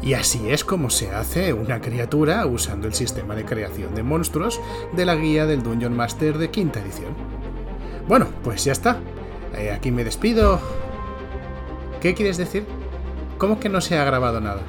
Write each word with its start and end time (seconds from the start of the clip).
Y 0.00 0.14
así 0.14 0.50
es 0.50 0.64
como 0.64 0.90
se 0.90 1.10
hace 1.10 1.52
una 1.52 1.80
criatura 1.80 2.46
usando 2.46 2.86
el 2.86 2.94
sistema 2.94 3.34
de 3.34 3.44
creación 3.44 3.94
de 3.94 4.02
monstruos 4.02 4.60
de 4.92 5.04
la 5.04 5.16
guía 5.16 5.46
del 5.46 5.62
Dungeon 5.62 5.96
Master 5.96 6.38
de 6.38 6.50
quinta 6.50 6.80
edición. 6.80 7.14
Bueno, 8.06 8.26
pues 8.42 8.64
ya 8.64 8.72
está. 8.72 8.98
Eh, 9.56 9.70
aquí 9.70 9.90
me 9.90 10.04
despido. 10.04 10.60
¿Qué 12.00 12.14
quieres 12.14 12.36
decir? 12.36 12.64
¿Cómo 13.38 13.58
que 13.58 13.68
no 13.68 13.80
se 13.80 13.98
ha 13.98 14.04
grabado 14.04 14.40
nada? 14.40 14.62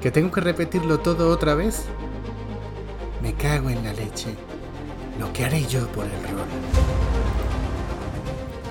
¿Que 0.00 0.10
tengo 0.10 0.30
que 0.30 0.40
repetirlo 0.40 1.00
todo 1.00 1.30
otra 1.30 1.54
vez? 1.54 1.84
Me 3.22 3.34
cago 3.34 3.68
en 3.68 3.84
la 3.84 3.92
leche. 3.92 4.34
Lo 5.18 5.32
que 5.32 5.44
haré 5.44 5.66
yo 5.66 5.86
por 5.88 6.04
el 6.04 6.12
rol. 6.12 6.46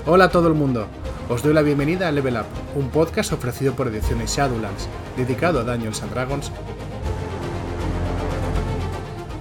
Hola 0.08 0.26
a 0.26 0.30
todo 0.30 0.48
el 0.48 0.56
mundo. 0.56 0.88
Os 1.30 1.44
doy 1.44 1.54
la 1.54 1.62
bienvenida 1.62 2.08
a 2.08 2.12
Level 2.12 2.38
Up, 2.38 2.48
un 2.74 2.90
podcast 2.90 3.32
ofrecido 3.32 3.76
por 3.76 3.88
Ediciones 3.88 4.36
Shadowlands, 4.36 4.88
dedicado 5.16 5.60
a 5.60 5.64
Dungeons 5.64 6.02
and 6.02 6.12
Dragons. 6.12 6.52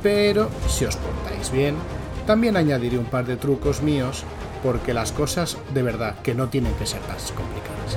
Pero 0.03 0.51
si 0.69 0.85
os 0.85 0.97
portáis 0.97 1.51
bien, 1.51 1.77
también 2.27 2.59
añadiré 2.59 2.99
un 2.99 3.07
par 3.07 3.25
de 3.25 3.37
trucos 3.37 3.81
míos, 3.81 4.25
porque 4.63 4.93
las 4.93 5.13
cosas 5.13 5.57
de 5.73 5.83
verdad 5.83 6.17
que 6.23 6.35
no 6.35 6.51
tienen 6.51 6.75
que 6.75 6.85
ser 6.85 7.01
tan 7.01 7.17
complicadas. 7.35 7.97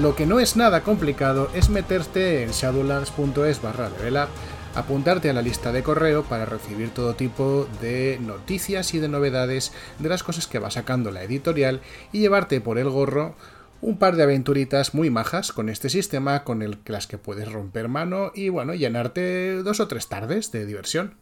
Lo 0.00 0.16
que 0.16 0.26
no 0.26 0.40
es 0.40 0.56
nada 0.56 0.80
complicado 0.80 1.48
es 1.54 1.68
meterte 1.68 2.42
en 2.42 2.50
shadowlands.es 2.50 3.62
barra 3.62 3.88
levelup 3.90 4.30
apuntarte 4.74 5.30
a 5.30 5.32
la 5.32 5.42
lista 5.42 5.72
de 5.72 5.82
correo 5.82 6.24
para 6.24 6.44
recibir 6.44 6.90
todo 6.90 7.14
tipo 7.14 7.68
de 7.80 8.18
noticias 8.20 8.94
y 8.94 8.98
de 8.98 9.08
novedades 9.08 9.72
de 9.98 10.08
las 10.08 10.22
cosas 10.22 10.46
que 10.46 10.58
va 10.58 10.70
sacando 10.70 11.10
la 11.10 11.22
editorial 11.22 11.80
y 12.12 12.20
llevarte 12.20 12.60
por 12.60 12.78
el 12.78 12.90
gorro 12.90 13.34
un 13.80 13.98
par 13.98 14.16
de 14.16 14.22
aventuritas 14.22 14.94
muy 14.94 15.10
majas 15.10 15.52
con 15.52 15.68
este 15.68 15.90
sistema 15.90 16.42
con 16.42 16.62
el, 16.62 16.78
las 16.86 17.06
que 17.06 17.18
puedes 17.18 17.52
romper 17.52 17.88
mano 17.88 18.32
y 18.34 18.48
bueno, 18.48 18.74
llenarte 18.74 19.62
dos 19.62 19.80
o 19.80 19.88
tres 19.88 20.08
tardes 20.08 20.50
de 20.52 20.64
diversión. 20.64 21.14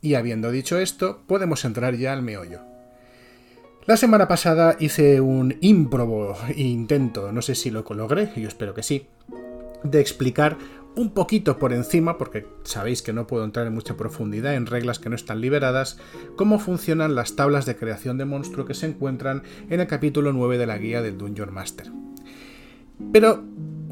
Y 0.00 0.14
habiendo 0.16 0.50
dicho 0.50 0.78
esto, 0.78 1.22
podemos 1.26 1.64
entrar 1.64 1.94
ya 1.94 2.12
al 2.12 2.22
meollo. 2.22 2.60
La 3.86 3.96
semana 3.96 4.28
pasada 4.28 4.76
hice 4.80 5.20
un 5.20 5.56
ímprobo 5.60 6.36
intento, 6.56 7.30
no 7.32 7.40
sé 7.40 7.54
si 7.54 7.70
lo 7.70 7.84
logré, 7.88 8.32
yo 8.34 8.48
espero 8.48 8.74
que 8.74 8.82
sí, 8.82 9.06
de 9.82 10.00
explicar 10.00 10.56
un 10.96 11.10
poquito 11.10 11.58
por 11.58 11.72
encima, 11.72 12.18
porque 12.18 12.46
sabéis 12.62 13.02
que 13.02 13.12
no 13.12 13.26
puedo 13.26 13.44
entrar 13.44 13.66
en 13.66 13.74
mucha 13.74 13.96
profundidad 13.96 14.54
en 14.54 14.66
reglas 14.66 14.98
que 14.98 15.08
no 15.08 15.16
están 15.16 15.40
liberadas, 15.40 15.98
cómo 16.36 16.58
funcionan 16.58 17.14
las 17.14 17.36
tablas 17.36 17.66
de 17.66 17.76
creación 17.76 18.18
de 18.18 18.24
monstruo 18.24 18.64
que 18.64 18.74
se 18.74 18.86
encuentran 18.86 19.42
en 19.68 19.80
el 19.80 19.86
capítulo 19.86 20.32
9 20.32 20.58
de 20.58 20.66
la 20.66 20.78
guía 20.78 21.02
del 21.02 21.18
Dungeon 21.18 21.52
Master. 21.52 21.90
Pero 23.12 23.44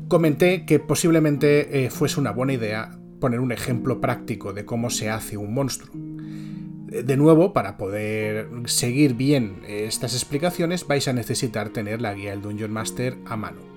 comenté 0.08 0.64
que 0.64 0.78
posiblemente 0.78 1.84
eh, 1.84 1.91
fuese 1.91 2.20
una 2.20 2.30
buena 2.30 2.53
idea 2.53 2.98
poner 3.20 3.41
un 3.41 3.53
ejemplo 3.53 4.00
práctico 4.00 4.53
de 4.53 4.64
cómo 4.64 4.91
se 4.91 5.11
hace 5.11 5.36
un 5.36 5.55
monstruo. 5.55 5.95
De 5.95 7.17
nuevo, 7.17 7.55
para 7.55 7.78
poder 7.78 8.48
seguir 8.67 9.14
bien 9.14 9.62
estas 9.67 10.12
explicaciones, 10.12 10.86
vais 10.86 11.08
a 11.08 11.14
necesitar 11.14 11.70
tener 11.70 12.03
la 12.03 12.12
guía 12.12 12.33
del 12.33 12.42
Dungeon 12.42 12.70
Master 12.70 13.17
a 13.25 13.36
mano. 13.36 13.72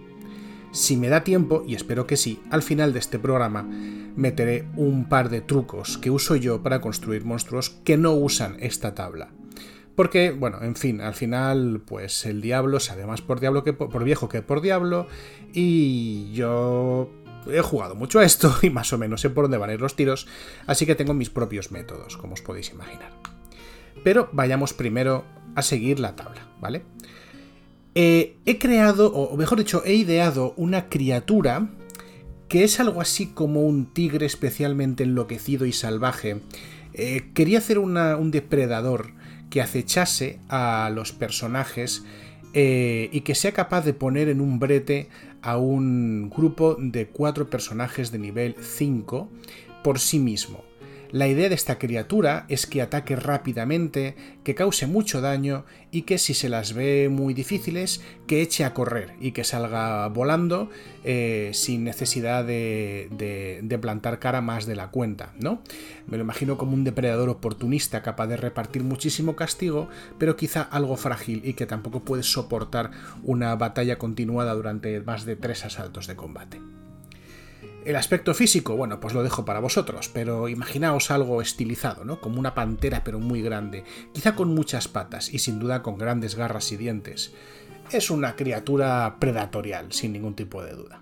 Si 0.76 0.98
me 0.98 1.08
da 1.08 1.24
tiempo, 1.24 1.64
y 1.66 1.74
espero 1.74 2.06
que 2.06 2.18
sí, 2.18 2.42
al 2.52 2.62
final 2.62 2.92
de 2.92 3.00
este 3.00 3.18
programa 3.18 3.64
meteré 3.64 4.68
un 4.76 5.08
par 5.08 5.30
de 5.30 5.40
trucos 5.40 5.98
que 5.98 6.12
uso 6.12 6.36
yo 6.36 6.64
para 6.64 6.82
construir 6.82 7.24
monstruos 7.24 7.70
que 7.70 7.96
no 7.96 8.12
usan 8.12 8.58
esta 8.60 8.94
tabla. 8.94 9.30
Porque, 9.96 10.32
bueno, 10.32 10.62
en 10.62 10.76
fin, 10.76 11.00
al 11.00 11.14
final, 11.14 11.82
pues 11.86 12.26
el 12.26 12.42
diablo 12.42 12.82
sabe 12.82 13.06
más 13.06 13.22
por 13.22 13.40
diablo 13.40 13.64
que 13.64 13.72
por, 13.72 14.04
viejo 14.04 14.28
que 14.28 14.42
por 14.42 14.60
diablo. 14.60 15.08
Y 15.54 16.34
yo 16.34 17.10
he 17.50 17.62
jugado 17.62 17.96
mucho 17.96 18.20
a 18.20 18.26
esto 18.26 18.54
y 18.62 18.70
más 18.70 18.92
o 18.92 18.98
menos 18.98 19.22
sé 19.22 19.30
por 19.30 19.46
dónde 19.46 19.58
van 19.58 19.70
a 19.70 19.76
ir 19.76 19.82
los 19.82 19.96
tiros. 19.96 20.28
Así 20.68 20.86
que 20.86 20.96
tengo 20.96 21.14
mis 21.14 21.30
propios 21.30 21.72
métodos, 21.72 22.18
como 22.18 22.34
os 22.34 22.42
podéis 22.42 22.72
imaginar. 22.72 23.14
Pero 24.04 24.28
vayamos 24.34 24.74
primero 24.74 25.24
a 25.56 25.62
seguir 25.62 26.02
la 26.02 26.18
tabla, 26.18 26.50
¿vale? 26.60 26.84
Eh, 27.98 28.36
he 28.46 28.60
creado, 28.60 29.14
o 29.14 29.38
mejor 29.38 29.58
dicho, 29.58 29.82
he 29.86 29.94
ideado 29.94 30.54
una 30.58 30.90
criatura 30.90 31.70
que 32.50 32.66
es 32.66 32.80
algo 32.82 33.02
así 33.02 33.28
como 33.28 33.62
un 33.62 33.94
tigre 33.94 34.26
especialmente 34.26 35.04
enloquecido 35.04 35.66
y 35.66 35.72
salvaje. 35.72 36.42
Eh, 36.94 37.32
quería 37.34 37.60
hacer 37.60 37.80
un 37.80 38.32
depredador 38.32 39.14
que 39.50 39.62
acechase 39.62 40.40
a 40.50 40.92
los 40.94 41.14
personajes 41.14 42.04
eh, 42.54 43.10
y 43.12 43.22
que 43.22 43.34
sea 43.34 43.54
capaz 43.54 43.86
de 43.86 43.94
poner 43.94 44.28
en 44.30 44.42
un 44.42 44.60
brete 44.60 45.10
a 45.42 45.58
un 45.58 46.30
grupo 46.30 46.76
de 46.78 47.08
cuatro 47.08 47.50
personajes 47.50 48.12
de 48.12 48.20
nivel 48.20 48.56
5 48.60 49.30
por 49.84 50.00
sí 50.00 50.20
mismo. 50.20 50.64
La 51.16 51.30
idea 51.30 51.48
de 51.48 51.56
esta 51.56 51.80
criatura 51.80 52.46
es 52.50 52.68
que 52.68 52.82
ataque 52.82 53.16
rápidamente, 53.16 54.18
que 54.44 54.54
cause 54.54 54.86
mucho 54.86 55.22
daño 55.22 55.64
y 55.90 56.02
que 56.02 56.18
si 56.18 56.34
se 56.34 56.50
las 56.50 56.74
ve 56.74 57.08
muy 57.10 57.34
difíciles, 57.34 58.04
que 58.28 58.42
eche 58.42 58.66
a 58.66 58.74
correr 58.74 59.14
y 59.22 59.32
que 59.32 59.46
salga 59.46 60.10
volando 60.10 60.70
eh, 61.06 61.52
sin 61.54 61.86
necesidad 61.86 62.44
de, 62.44 63.08
de, 63.64 63.80
plantar 63.80 64.20
cara 64.20 64.42
más 64.42 64.66
de 64.66 64.76
la 64.76 64.92
cuenta, 64.92 65.32
¿no? 65.40 65.62
Me 66.06 66.18
lo 66.18 66.24
imagino 66.24 66.58
como 66.58 66.74
un 66.74 66.84
depredador 66.84 67.30
oportunista 67.30 68.04
capaz 68.04 68.28
de 68.28 68.36
repartir 68.36 68.84
muchísimo 68.84 69.38
castigo, 69.38 69.88
pero 70.18 70.36
quizá 70.36 70.64
algo 70.64 70.98
frágil 70.98 71.44
y 71.46 71.54
que 71.54 71.66
tampoco 71.66 72.04
puede 72.04 72.24
soportar 72.24 72.92
una 73.24 73.56
batalla 73.56 73.98
continuada 73.98 74.54
durante 74.54 75.00
más 75.00 75.24
de 75.24 75.38
tres 75.38 75.64
asaltos 75.64 76.08
de 76.08 76.18
combate. 76.18 76.75
El 77.86 77.96
aspecto 77.96 78.34
físico, 78.34 78.76
bueno, 78.76 79.00
pues 79.00 79.14
lo 79.14 79.22
dejo 79.22 79.46
para 79.46 79.60
vosotros, 79.60 80.10
pero 80.12 80.50
imaginaos 80.50 81.12
algo 81.12 81.40
estilizado, 81.40 82.04
¿no? 82.04 82.20
Como 82.20 82.40
una 82.40 82.56
pantera 82.56 83.04
pero 83.04 83.20
muy 83.20 83.44
grande, 83.44 83.84
quizá 84.12 84.34
con 84.34 84.56
muchas 84.56 84.88
patas 84.88 85.32
y 85.32 85.38
sin 85.38 85.60
duda 85.60 85.84
con 85.84 86.00
grandes 86.00 86.34
garras 86.34 86.72
y 86.72 86.78
dientes. 86.78 87.32
Es 87.92 88.10
una 88.10 88.36
criatura 88.36 89.18
predatorial, 89.20 89.92
sin 89.92 90.14
ningún 90.14 90.34
tipo 90.34 90.64
de 90.64 90.74
duda. 90.74 91.02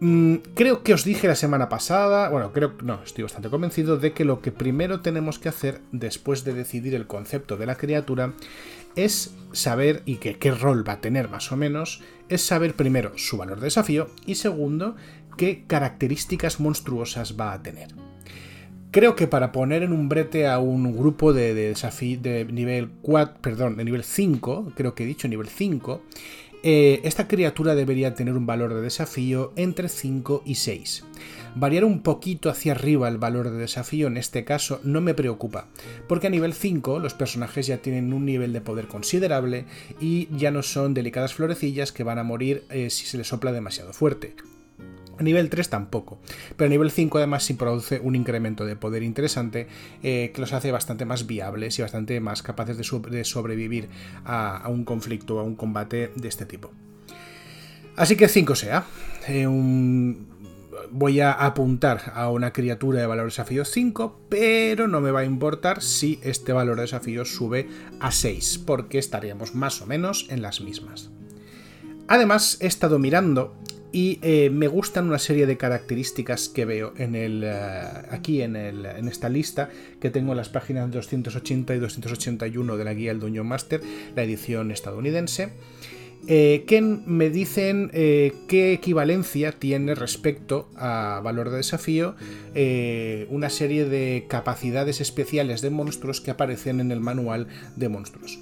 Mm, 0.00 0.36
creo 0.54 0.82
que 0.82 0.94
os 0.94 1.04
dije 1.04 1.28
la 1.28 1.34
semana 1.34 1.68
pasada, 1.68 2.30
bueno, 2.30 2.52
creo, 2.52 2.72
no, 2.82 3.02
estoy 3.04 3.22
bastante 3.22 3.50
convencido 3.50 3.98
de 3.98 4.12
que 4.12 4.24
lo 4.24 4.40
que 4.40 4.50
primero 4.50 5.00
tenemos 5.00 5.38
que 5.38 5.50
hacer 5.50 5.82
después 5.92 6.42
de 6.42 6.54
decidir 6.54 6.94
el 6.94 7.06
concepto 7.06 7.58
de 7.58 7.66
la 7.66 7.76
criatura 7.76 8.32
es 8.96 9.34
saber 9.52 10.02
y 10.04 10.16
que, 10.16 10.38
qué 10.38 10.50
rol 10.50 10.86
va 10.86 10.94
a 10.94 11.00
tener 11.00 11.28
más 11.28 11.52
o 11.52 11.56
menos, 11.56 12.02
es 12.28 12.42
saber 12.42 12.74
primero 12.74 13.12
su 13.16 13.36
valor 13.36 13.58
de 13.60 13.66
desafío 13.66 14.08
y 14.26 14.34
segundo 14.36 14.96
qué 15.36 15.64
características 15.66 16.60
monstruosas 16.60 17.36
va 17.38 17.52
a 17.52 17.62
tener. 17.62 17.88
Creo 18.90 19.16
que 19.16 19.26
para 19.26 19.50
poner 19.50 19.82
en 19.82 19.92
un 19.92 20.08
brete 20.08 20.46
a 20.46 20.60
un 20.60 20.96
grupo 20.96 21.32
de, 21.32 21.52
desafío 21.52 22.20
de 22.20 22.44
nivel 22.44 22.90
4, 23.02 23.40
perdón, 23.40 23.76
de 23.76 23.84
nivel 23.84 24.04
5, 24.04 24.72
creo 24.76 24.94
que 24.94 25.02
he 25.02 25.06
dicho 25.06 25.26
nivel 25.26 25.48
5, 25.48 26.00
eh, 26.62 27.00
esta 27.02 27.26
criatura 27.26 27.74
debería 27.74 28.14
tener 28.14 28.34
un 28.34 28.46
valor 28.46 28.72
de 28.72 28.80
desafío 28.80 29.52
entre 29.56 29.88
5 29.88 30.44
y 30.46 30.54
6. 30.54 31.04
Variar 31.56 31.84
un 31.84 32.02
poquito 32.02 32.50
hacia 32.50 32.72
arriba 32.72 33.08
el 33.08 33.18
valor 33.18 33.48
de 33.48 33.58
desafío 33.58 34.08
en 34.08 34.16
este 34.16 34.44
caso 34.44 34.80
no 34.82 35.00
me 35.00 35.14
preocupa, 35.14 35.68
porque 36.08 36.26
a 36.26 36.30
nivel 36.30 36.52
5 36.52 36.98
los 36.98 37.14
personajes 37.14 37.68
ya 37.68 37.78
tienen 37.78 38.12
un 38.12 38.24
nivel 38.24 38.52
de 38.52 38.60
poder 38.60 38.88
considerable 38.88 39.66
y 40.00 40.28
ya 40.36 40.50
no 40.50 40.64
son 40.64 40.94
delicadas 40.94 41.34
florecillas 41.34 41.92
que 41.92 42.02
van 42.02 42.18
a 42.18 42.24
morir 42.24 42.64
eh, 42.70 42.90
si 42.90 43.06
se 43.06 43.18
les 43.18 43.28
sopla 43.28 43.52
demasiado 43.52 43.92
fuerte. 43.92 44.34
A 45.16 45.22
nivel 45.22 45.48
3 45.48 45.68
tampoco, 45.68 46.18
pero 46.56 46.66
a 46.66 46.70
nivel 46.70 46.90
5 46.90 47.18
además 47.18 47.44
sí 47.44 47.54
produce 47.54 48.00
un 48.00 48.16
incremento 48.16 48.64
de 48.64 48.74
poder 48.74 49.04
interesante 49.04 49.68
eh, 50.02 50.32
que 50.34 50.40
los 50.40 50.52
hace 50.52 50.72
bastante 50.72 51.04
más 51.04 51.28
viables 51.28 51.78
y 51.78 51.82
bastante 51.82 52.18
más 52.18 52.42
capaces 52.42 52.76
de, 52.76 53.24
sobrevivir 53.24 53.88
a, 54.24 54.66
un 54.68 54.84
conflicto, 54.84 55.38
a 55.38 55.44
un 55.44 55.54
combate 55.54 56.10
de 56.16 56.26
este 56.26 56.46
tipo. 56.46 56.72
Así 57.94 58.16
que 58.16 58.26
5 58.26 58.56
sea. 58.56 58.86
Eh, 59.28 59.46
un, 59.46 60.33
voy 60.94 61.18
a 61.18 61.32
apuntar 61.32 62.12
a 62.14 62.30
una 62.30 62.52
criatura 62.52 63.00
de 63.00 63.06
valor 63.06 63.24
de 63.24 63.30
desafío 63.30 63.64
5, 63.64 64.20
pero 64.28 64.86
no 64.86 65.00
me 65.00 65.10
va 65.10 65.20
a 65.20 65.24
importar 65.24 65.82
si 65.82 66.20
este 66.22 66.52
valor 66.52 66.76
de 66.76 66.82
desafío 66.82 67.24
sube 67.24 67.68
a 67.98 68.12
6, 68.12 68.62
porque 68.64 68.98
estaríamos 68.98 69.56
más 69.56 69.82
o 69.82 69.86
menos 69.86 70.26
en 70.30 70.40
las 70.40 70.60
mismas. 70.60 71.10
Además, 72.06 72.58
he 72.60 72.68
estado 72.68 73.00
mirando 73.00 73.56
y 73.90 74.20
eh, 74.22 74.50
me 74.50 74.68
gustan 74.68 75.08
una 75.08 75.18
serie 75.18 75.46
de 75.46 75.56
características 75.56 76.48
que 76.48 76.64
veo 76.64 76.94
el, 76.96 77.42
eh, 77.44 77.82
aquí 78.10 78.42
en, 78.42 78.54
esta 78.54 79.28
lista 79.28 79.70
que 80.00 80.10
tengo 80.10 80.30
en 80.32 80.36
las 80.36 80.48
páginas 80.48 80.92
280 80.92 81.74
y 81.74 81.78
281 81.80 82.76
de 82.76 82.84
la 82.84 82.94
guía 82.94 83.10
del 83.10 83.18
Dungeon 83.18 83.48
Master, 83.48 83.80
la 84.14 84.22
edición 84.22 84.70
estadounidense. 84.70 85.50
Eh, 86.26 86.64
que 86.66 86.80
me 86.80 87.28
dicen 87.28 87.90
eh, 87.92 88.32
qué 88.48 88.72
equivalencia 88.72 89.52
tiene 89.52 89.94
respecto 89.94 90.70
a 90.74 91.20
valor 91.22 91.50
de 91.50 91.58
desafío 91.58 92.14
eh, 92.54 93.26
una 93.28 93.50
serie 93.50 93.84
de 93.84 94.24
capacidades 94.26 95.02
especiales 95.02 95.60
de 95.60 95.68
monstruos 95.68 96.22
que 96.22 96.30
aparecen 96.30 96.80
en 96.80 96.92
el 96.92 97.00
manual 97.00 97.48
de 97.76 97.90
monstruos. 97.90 98.38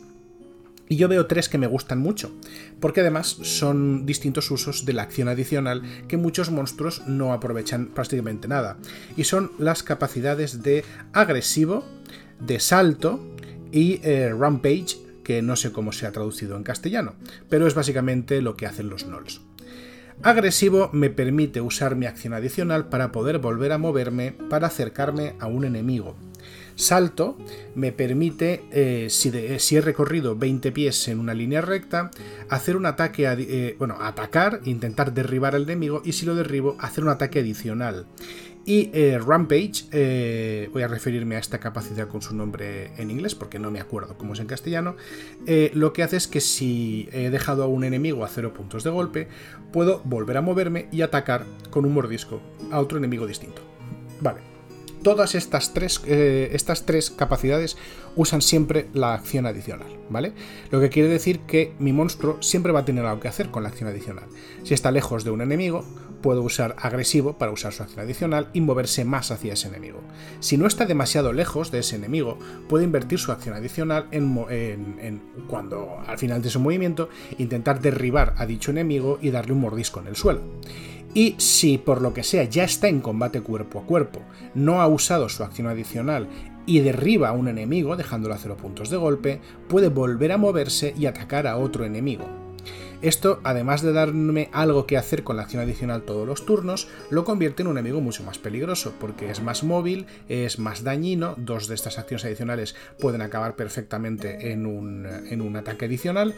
Y 0.89 0.97
yo 0.97 1.09
veo 1.09 1.27
tres 1.27 1.49
que 1.49 1.57
me 1.57 1.67
gustan 1.67 2.01
mucho, 2.01 2.31
porque 2.79 3.01
además 3.01 3.39
son 3.43 4.05
distintos 4.05 4.51
usos 4.51 4.85
de 4.85 4.93
la 4.93 5.03
acción 5.03 5.27
adicional 5.29 5.83
que 6.07 6.19
muchos 6.19 6.51
monstruos 6.51 7.03
no 7.07 7.33
aprovechan 7.33 7.87
prácticamente 7.87 8.47
nada. 8.47 8.77
Y 9.17 9.25
son 9.25 9.53
las 9.59 9.83
capacidades 9.83 10.63
de 10.63 10.85
agresivo, 11.15 11.83
de 12.41 12.61
salto 12.61 13.21
y 13.73 14.01
eh, 14.03 14.35
rampage, 14.39 14.99
que 15.23 15.43
no 15.43 15.57
sé 15.57 15.73
cómo 15.73 15.93
se 15.93 16.07
ha 16.07 16.13
traducido 16.13 16.57
en 16.57 16.63
castellano, 16.63 17.15
pero 17.49 17.67
es 17.67 17.75
básicamente 17.75 18.43
lo 18.43 18.57
que 18.57 18.67
hacen 18.67 18.89
los 18.89 19.07
Nulls. 19.07 19.41
Agresivo 20.23 20.91
me 20.93 21.11
permite 21.11 21.61
usar 21.61 21.97
mi 21.97 22.07
acción 22.07 22.33
adicional 22.33 22.89
para 22.89 23.11
poder 23.11 23.39
volver 23.39 23.73
a 23.73 23.79
moverme 23.79 24.33
para 24.49 24.69
acercarme 24.69 25.35
a 25.41 25.47
un 25.47 25.65
enemigo. 25.65 26.17
Salto 26.75 27.37
me 27.75 27.93
permite, 27.93 28.65
eh, 28.71 29.09
si, 29.11 29.31
he 29.77 29.81
recorrido 29.81 30.37
20 30.37 30.73
pies 30.73 31.09
en 31.09 31.19
una 31.19 31.35
línea 31.35 31.61
recta, 31.61 32.11
hacer 32.49 32.77
un 32.77 32.87
ataque, 32.87 33.27
eh, 33.27 33.77
bueno, 33.79 33.97
atacar, 34.01 34.61
intentar 34.65 35.13
derribar 35.13 35.55
al 35.55 35.65
enemigo 35.65 36.03
y 36.05 36.13
si 36.13 36.25
lo 36.25 36.35
derribo, 36.35 36.77
hacer 36.79 37.05
un 37.05 37.11
ataque 37.11 37.41
adicional. 37.41 38.07
Y 38.65 38.91
eh, 38.93 39.19
Rampage, 39.19 40.69
voy 40.73 40.83
a 40.83 40.89
referirme 40.89 41.37
a 41.37 41.39
esta 41.39 41.59
capacidad 41.59 42.07
con 42.09 42.23
su 42.23 42.35
nombre 42.35 42.93
en 42.97 43.11
inglés 43.11 43.35
porque 43.35 43.59
no 43.59 43.71
me 43.71 43.81
acuerdo 43.81 44.17
cómo 44.17 44.35
es 44.35 44.41
en 44.41 44.47
castellano, 44.47 44.97
lo 45.75 45.93
que 45.93 46.03
hace 46.03 46.17
es 46.17 46.29
que 46.29 46.41
si 46.41 47.09
he 47.13 47.31
dejado 47.31 47.65
a 47.65 47.67
un 47.67 47.85
enemigo 47.85 48.25
a 48.25 48.29
cero 48.29 48.55
puntos 48.55 48.85
de 48.85 48.91
golpe, 48.91 49.29
puedo 49.73 50.01
volver 50.05 50.37
a 50.37 50.43
moverme 50.43 50.87
y 50.93 51.03
atacar 51.03 51.45
con 51.71 51.85
un 51.85 51.95
mordisco 51.95 52.41
a 52.71 52.81
otro 52.81 52.99
enemigo 52.99 53.27
distinto. 53.27 53.63
Vale. 54.21 54.53
Todas 55.03 55.35
estas 55.35 55.75
tres, 55.75 56.01
eh, 56.07 56.51
estas 56.53 56.87
tres 56.87 57.11
capacidades 57.11 57.77
usan 58.15 58.41
siempre 58.41 58.89
la 58.95 59.15
acción 59.15 59.47
adicional, 59.47 59.89
¿vale? 60.11 60.33
Lo 60.71 60.81
que 60.81 60.91
quiere 60.91 61.09
decir 61.09 61.41
que 61.41 61.73
mi 61.81 61.93
monstruo 61.93 62.41
siempre 62.41 62.71
va 62.71 62.81
a 62.81 62.85
tener 62.85 63.05
algo 63.05 63.21
que 63.21 63.27
hacer 63.27 63.51
con 63.51 63.65
la 63.65 63.71
acción 63.71 63.89
adicional. 63.89 64.27
Si 64.63 64.75
está 64.75 64.93
lejos 64.93 65.25
de 65.25 65.33
un 65.33 65.41
enemigo, 65.41 65.85
puedo 66.23 66.43
usar 66.43 66.77
agresivo 66.79 67.35
para 67.35 67.53
usar 67.53 67.73
su 67.73 67.83
acción 67.83 68.01
adicional 68.01 68.49
y 68.53 68.61
moverse 68.61 69.05
más 69.05 69.31
hacia 69.31 69.53
ese 69.53 69.69
enemigo. 69.69 70.01
Si 70.41 70.57
no 70.57 70.67
está 70.67 70.87
demasiado 70.87 71.33
lejos 71.33 71.71
de 71.71 71.81
ese 71.81 71.97
enemigo, 71.97 72.39
puede 72.69 72.85
invertir 72.85 73.19
su 73.19 73.33
acción 73.33 73.55
adicional 73.55 74.07
en, 74.13 75.21
cuando 75.49 75.99
al 76.07 76.19
final 76.19 76.41
de 76.41 76.51
su 76.51 76.61
movimiento 76.61 77.11
intentar 77.39 77.81
derribar 77.81 78.35
a 78.39 78.47
dicho 78.47 78.71
enemigo 78.71 79.19
y 79.21 79.31
darle 79.31 79.53
un 79.53 79.61
mordisco 79.61 80.01
en 80.01 80.07
el 80.07 80.17
suelo. 80.17 80.41
Y 81.15 81.35
si 81.37 81.77
por 81.77 82.01
lo 82.01 82.15
que 82.15 82.23
sea 82.23 82.45
ya 82.45 82.65
está 82.65 82.89
en 82.89 83.01
combate 83.01 83.43
cuerpo 83.43 83.81
a 83.81 83.87
cuerpo, 83.87 84.21
no 84.55 84.81
ha 84.81 84.87
usado 84.87 85.29
su 85.29 85.43
acción 85.43 85.67
adicional 85.67 86.29
y 86.65 86.81
derriba 86.81 87.29
a 87.29 87.33
un 87.33 87.49
enemigo 87.49 87.97
dejándolo 87.97 88.35
a 88.35 88.39
cero 88.39 88.57
puntos 88.57 88.89
de 88.89 88.97
golpe, 88.97 89.41
puede 89.69 89.89
volver 89.89 90.33
a 90.33 90.39
moverse 90.39 90.95
y 90.97 91.07
atacar 91.07 91.47
a 91.47 91.59
otro 91.59 91.85
enemigo. 91.85 92.42
Esto, 93.03 93.41
además 93.43 93.83
de 93.83 93.93
darme 93.93 94.49
algo 94.53 94.87
que 94.87 94.97
hacer 94.97 95.25
con 95.25 95.37
la 95.37 95.43
acción 95.43 95.61
adicional 95.61 96.03
todos 96.03 96.25
los 96.25 96.47
turnos, 96.47 96.87
lo 97.11 97.25
convierte 97.25 97.63
en 97.63 97.67
un 97.67 97.77
enemigo 97.77 98.01
mucho 98.01 98.23
más 98.23 98.39
peligroso, 98.39 98.95
porque 99.01 99.29
es 99.29 99.43
más 99.43 99.65
móvil, 99.65 100.07
es 100.29 100.61
más 100.61 100.85
dañino, 100.85 101.35
dos 101.37 101.67
de 101.67 101.75
estas 101.75 101.99
acciones 101.99 102.25
adicionales 102.25 102.77
pueden 103.01 103.21
acabar 103.21 103.57
perfectamente 103.57 104.53
en 104.53 104.67
un, 104.67 105.57
ataque 105.57 105.87
adicional, 105.87 106.35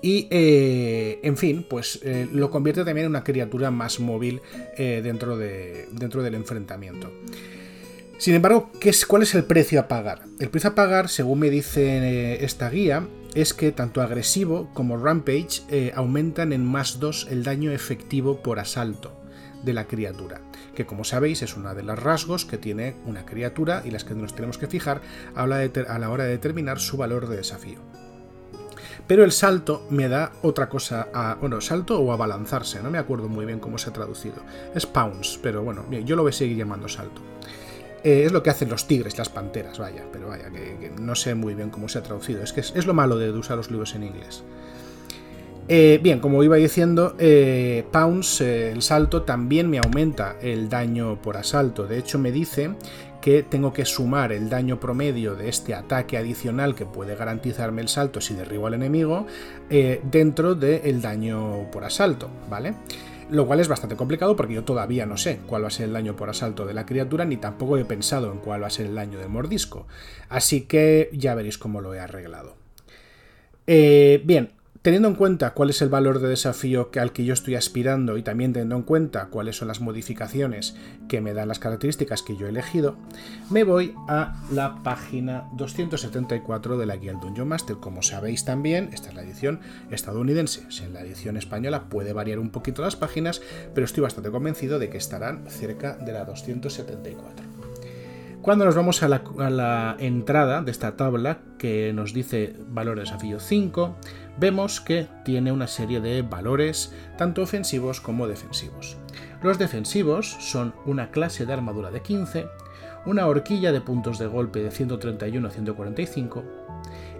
y 0.00 0.26
eh, 0.30 1.20
en 1.22 1.36
fin, 1.36 1.66
pues 1.68 2.00
eh, 2.02 2.26
lo 2.32 2.50
convierte 2.50 2.84
también 2.84 3.04
en 3.04 3.10
una 3.10 3.22
criatura 3.22 3.70
más 3.70 4.00
móvil 4.00 4.40
eh, 4.78 5.02
dentro, 5.04 5.36
de, 5.36 5.86
dentro 5.92 6.22
del 6.22 6.34
enfrentamiento. 6.34 7.12
Sin 8.16 8.34
embargo, 8.34 8.70
¿qué 8.80 8.88
es, 8.88 9.04
¿cuál 9.04 9.22
es 9.22 9.34
el 9.34 9.44
precio 9.44 9.78
a 9.78 9.88
pagar? 9.88 10.22
El 10.40 10.48
precio 10.48 10.70
a 10.70 10.74
pagar, 10.74 11.10
según 11.10 11.40
me 11.40 11.50
dice 11.50 12.42
esta 12.42 12.70
guía, 12.70 13.06
es 13.36 13.52
que 13.52 13.70
tanto 13.70 14.00
agresivo 14.00 14.70
como 14.72 14.96
Rampage 14.96 15.60
eh, 15.68 15.92
aumentan 15.94 16.54
en 16.54 16.64
más 16.64 16.98
2 16.98 17.28
el 17.30 17.44
daño 17.44 17.70
efectivo 17.70 18.42
por 18.42 18.58
asalto 18.58 19.12
de 19.62 19.74
la 19.74 19.86
criatura, 19.86 20.40
que 20.74 20.86
como 20.86 21.04
sabéis 21.04 21.42
es 21.42 21.54
una 21.54 21.74
de 21.74 21.82
los 21.82 22.02
rasgos 22.02 22.46
que 22.46 22.56
tiene 22.56 22.96
una 23.04 23.26
criatura 23.26 23.82
y 23.84 23.90
las 23.90 24.04
que 24.04 24.14
nos 24.14 24.34
tenemos 24.34 24.56
que 24.56 24.68
fijar 24.68 25.02
a 25.34 25.46
la 25.46 26.10
hora 26.10 26.24
de 26.24 26.30
determinar 26.30 26.78
su 26.78 26.96
valor 26.96 27.28
de 27.28 27.36
desafío. 27.36 27.80
Pero 29.06 29.22
el 29.22 29.32
salto 29.32 29.86
me 29.90 30.08
da 30.08 30.32
otra 30.40 30.70
cosa, 30.70 31.08
a, 31.12 31.34
bueno, 31.34 31.60
salto 31.60 32.00
o 32.00 32.12
abalanzarse, 32.12 32.82
no 32.82 32.90
me 32.90 32.98
acuerdo 32.98 33.28
muy 33.28 33.44
bien 33.44 33.60
cómo 33.60 33.76
se 33.76 33.90
ha 33.90 33.92
traducido. 33.92 34.36
Es 34.74 34.86
pounce, 34.86 35.38
pero 35.42 35.62
bueno, 35.62 35.84
yo 35.90 36.16
lo 36.16 36.22
voy 36.22 36.30
a 36.30 36.32
seguir 36.32 36.56
llamando 36.56 36.88
salto. 36.88 37.20
Eh, 38.06 38.22
es 38.24 38.30
lo 38.30 38.40
que 38.40 38.50
hacen 38.50 38.68
los 38.68 38.86
tigres, 38.86 39.18
las 39.18 39.28
panteras, 39.28 39.80
vaya, 39.80 40.04
pero 40.12 40.28
vaya, 40.28 40.48
que, 40.48 40.92
no 41.00 41.16
sé 41.16 41.34
muy 41.34 41.56
bien 41.56 41.70
cómo 41.70 41.88
se 41.88 41.98
ha 41.98 42.04
traducido. 42.04 42.40
Es 42.40 42.52
que 42.52 42.60
es, 42.60 42.86
lo 42.86 42.94
malo 42.94 43.18
de 43.18 43.32
usar 43.32 43.56
los 43.56 43.68
libros 43.68 43.96
en 43.96 44.04
inglés. 44.04 44.44
Eh, 45.66 45.98
bien, 46.00 46.20
como 46.20 46.44
iba 46.44 46.54
diciendo, 46.54 47.16
eh, 47.18 47.84
Pounce, 47.90 48.70
el 48.70 48.82
salto, 48.82 49.22
también 49.22 49.68
me 49.68 49.78
aumenta 49.78 50.36
el 50.40 50.68
daño 50.68 51.20
por 51.20 51.36
asalto. 51.36 51.88
De 51.88 51.98
hecho, 51.98 52.20
me 52.20 52.30
dice 52.30 52.70
que 53.20 53.42
tengo 53.42 53.72
que 53.72 53.84
sumar 53.84 54.30
el 54.30 54.48
daño 54.48 54.78
promedio 54.78 55.34
de 55.34 55.48
este 55.48 55.74
ataque 55.74 56.16
adicional 56.16 56.76
que 56.76 56.86
puede 56.86 57.16
garantizarme 57.16 57.82
el 57.82 57.88
salto 57.88 58.20
si 58.20 58.34
derribo 58.34 58.68
al 58.68 58.74
enemigo 58.74 59.26
dentro 59.68 60.54
del 60.54 61.02
daño 61.02 61.68
por 61.72 61.82
asalto, 61.82 62.30
¿vale? 62.48 62.74
Lo 63.30 63.46
cual 63.46 63.60
es 63.60 63.68
bastante 63.68 63.96
complicado 63.96 64.36
porque 64.36 64.54
yo 64.54 64.64
todavía 64.64 65.06
no 65.06 65.16
sé 65.16 65.40
cuál 65.46 65.64
va 65.64 65.68
a 65.68 65.70
ser 65.70 65.86
el 65.86 65.92
daño 65.92 66.16
por 66.16 66.30
asalto 66.30 66.66
de 66.66 66.74
la 66.74 66.86
criatura, 66.86 67.24
ni 67.24 67.36
tampoco 67.36 67.76
he 67.78 67.84
pensado 67.84 68.32
en 68.32 68.38
cuál 68.38 68.62
va 68.62 68.68
a 68.68 68.70
ser 68.70 68.86
el 68.86 68.94
daño 68.94 69.18
del 69.18 69.28
mordisco. 69.28 69.86
Así 70.28 70.62
que 70.62 71.10
ya 71.12 71.34
veréis 71.34 71.58
cómo 71.58 71.80
lo 71.80 71.94
he 71.94 72.00
arreglado. 72.00 72.56
Eh, 73.66 74.22
bien, 74.24 74.52
Teniendo 74.86 75.08
en 75.08 75.16
cuenta 75.16 75.52
cuál 75.52 75.70
es 75.70 75.82
el 75.82 75.88
valor 75.88 76.20
de 76.20 76.28
desafío 76.28 76.90
al 77.00 77.10
que 77.10 77.24
yo 77.24 77.34
estoy 77.34 77.56
aspirando 77.56 78.16
y 78.18 78.22
también 78.22 78.52
teniendo 78.52 78.76
en 78.76 78.82
cuenta 78.82 79.26
cuáles 79.30 79.56
son 79.56 79.66
las 79.66 79.80
modificaciones 79.80 80.76
que 81.08 81.20
me 81.20 81.34
dan 81.34 81.48
las 81.48 81.58
características 81.58 82.22
que 82.22 82.36
yo 82.36 82.46
he 82.46 82.50
elegido, 82.50 82.96
me 83.50 83.64
voy 83.64 83.96
a 84.06 84.36
la 84.52 84.84
página 84.84 85.48
274 85.56 86.78
de 86.78 86.86
la 86.86 86.98
guía 86.98 87.10
del 87.10 87.20
Dungeon 87.20 87.48
Master. 87.48 87.78
Como 87.78 88.00
sabéis 88.02 88.44
también, 88.44 88.90
esta 88.92 89.08
es 89.08 89.16
la 89.16 89.22
edición 89.22 89.58
estadounidense. 89.90 90.62
En 90.84 90.94
la 90.94 91.00
edición 91.00 91.36
española 91.36 91.88
puede 91.88 92.12
variar 92.12 92.38
un 92.38 92.50
poquito 92.50 92.82
las 92.82 92.94
páginas, 92.94 93.42
pero 93.74 93.86
estoy 93.86 94.04
bastante 94.04 94.30
convencido 94.30 94.78
de 94.78 94.88
que 94.88 94.98
estarán 94.98 95.50
cerca 95.50 95.96
de 95.96 96.12
la 96.12 96.24
274. 96.24 97.44
Cuando 98.40 98.64
nos 98.64 98.76
vamos 98.76 99.02
a 99.02 99.08
la, 99.08 99.24
a 99.40 99.50
la 99.50 99.96
entrada 99.98 100.62
de 100.62 100.70
esta 100.70 100.96
tabla 100.96 101.40
que 101.58 101.92
nos 101.92 102.14
dice 102.14 102.54
valor 102.68 102.94
de 102.94 103.00
desafío 103.00 103.40
5, 103.40 103.96
vemos 104.38 104.80
que 104.80 105.08
tiene 105.24 105.52
una 105.52 105.66
serie 105.66 106.00
de 106.00 106.22
valores 106.22 106.92
tanto 107.16 107.42
ofensivos 107.42 108.00
como 108.00 108.28
defensivos. 108.28 108.96
Los 109.42 109.58
defensivos 109.58 110.36
son 110.40 110.74
una 110.84 111.10
clase 111.10 111.46
de 111.46 111.52
armadura 111.52 111.90
de 111.90 112.02
15, 112.02 112.46
una 113.06 113.26
horquilla 113.26 113.72
de 113.72 113.80
puntos 113.80 114.18
de 114.18 114.26
golpe 114.26 114.62
de 114.62 114.70
131 114.70 115.46
a 115.46 115.50
145, 115.50 116.44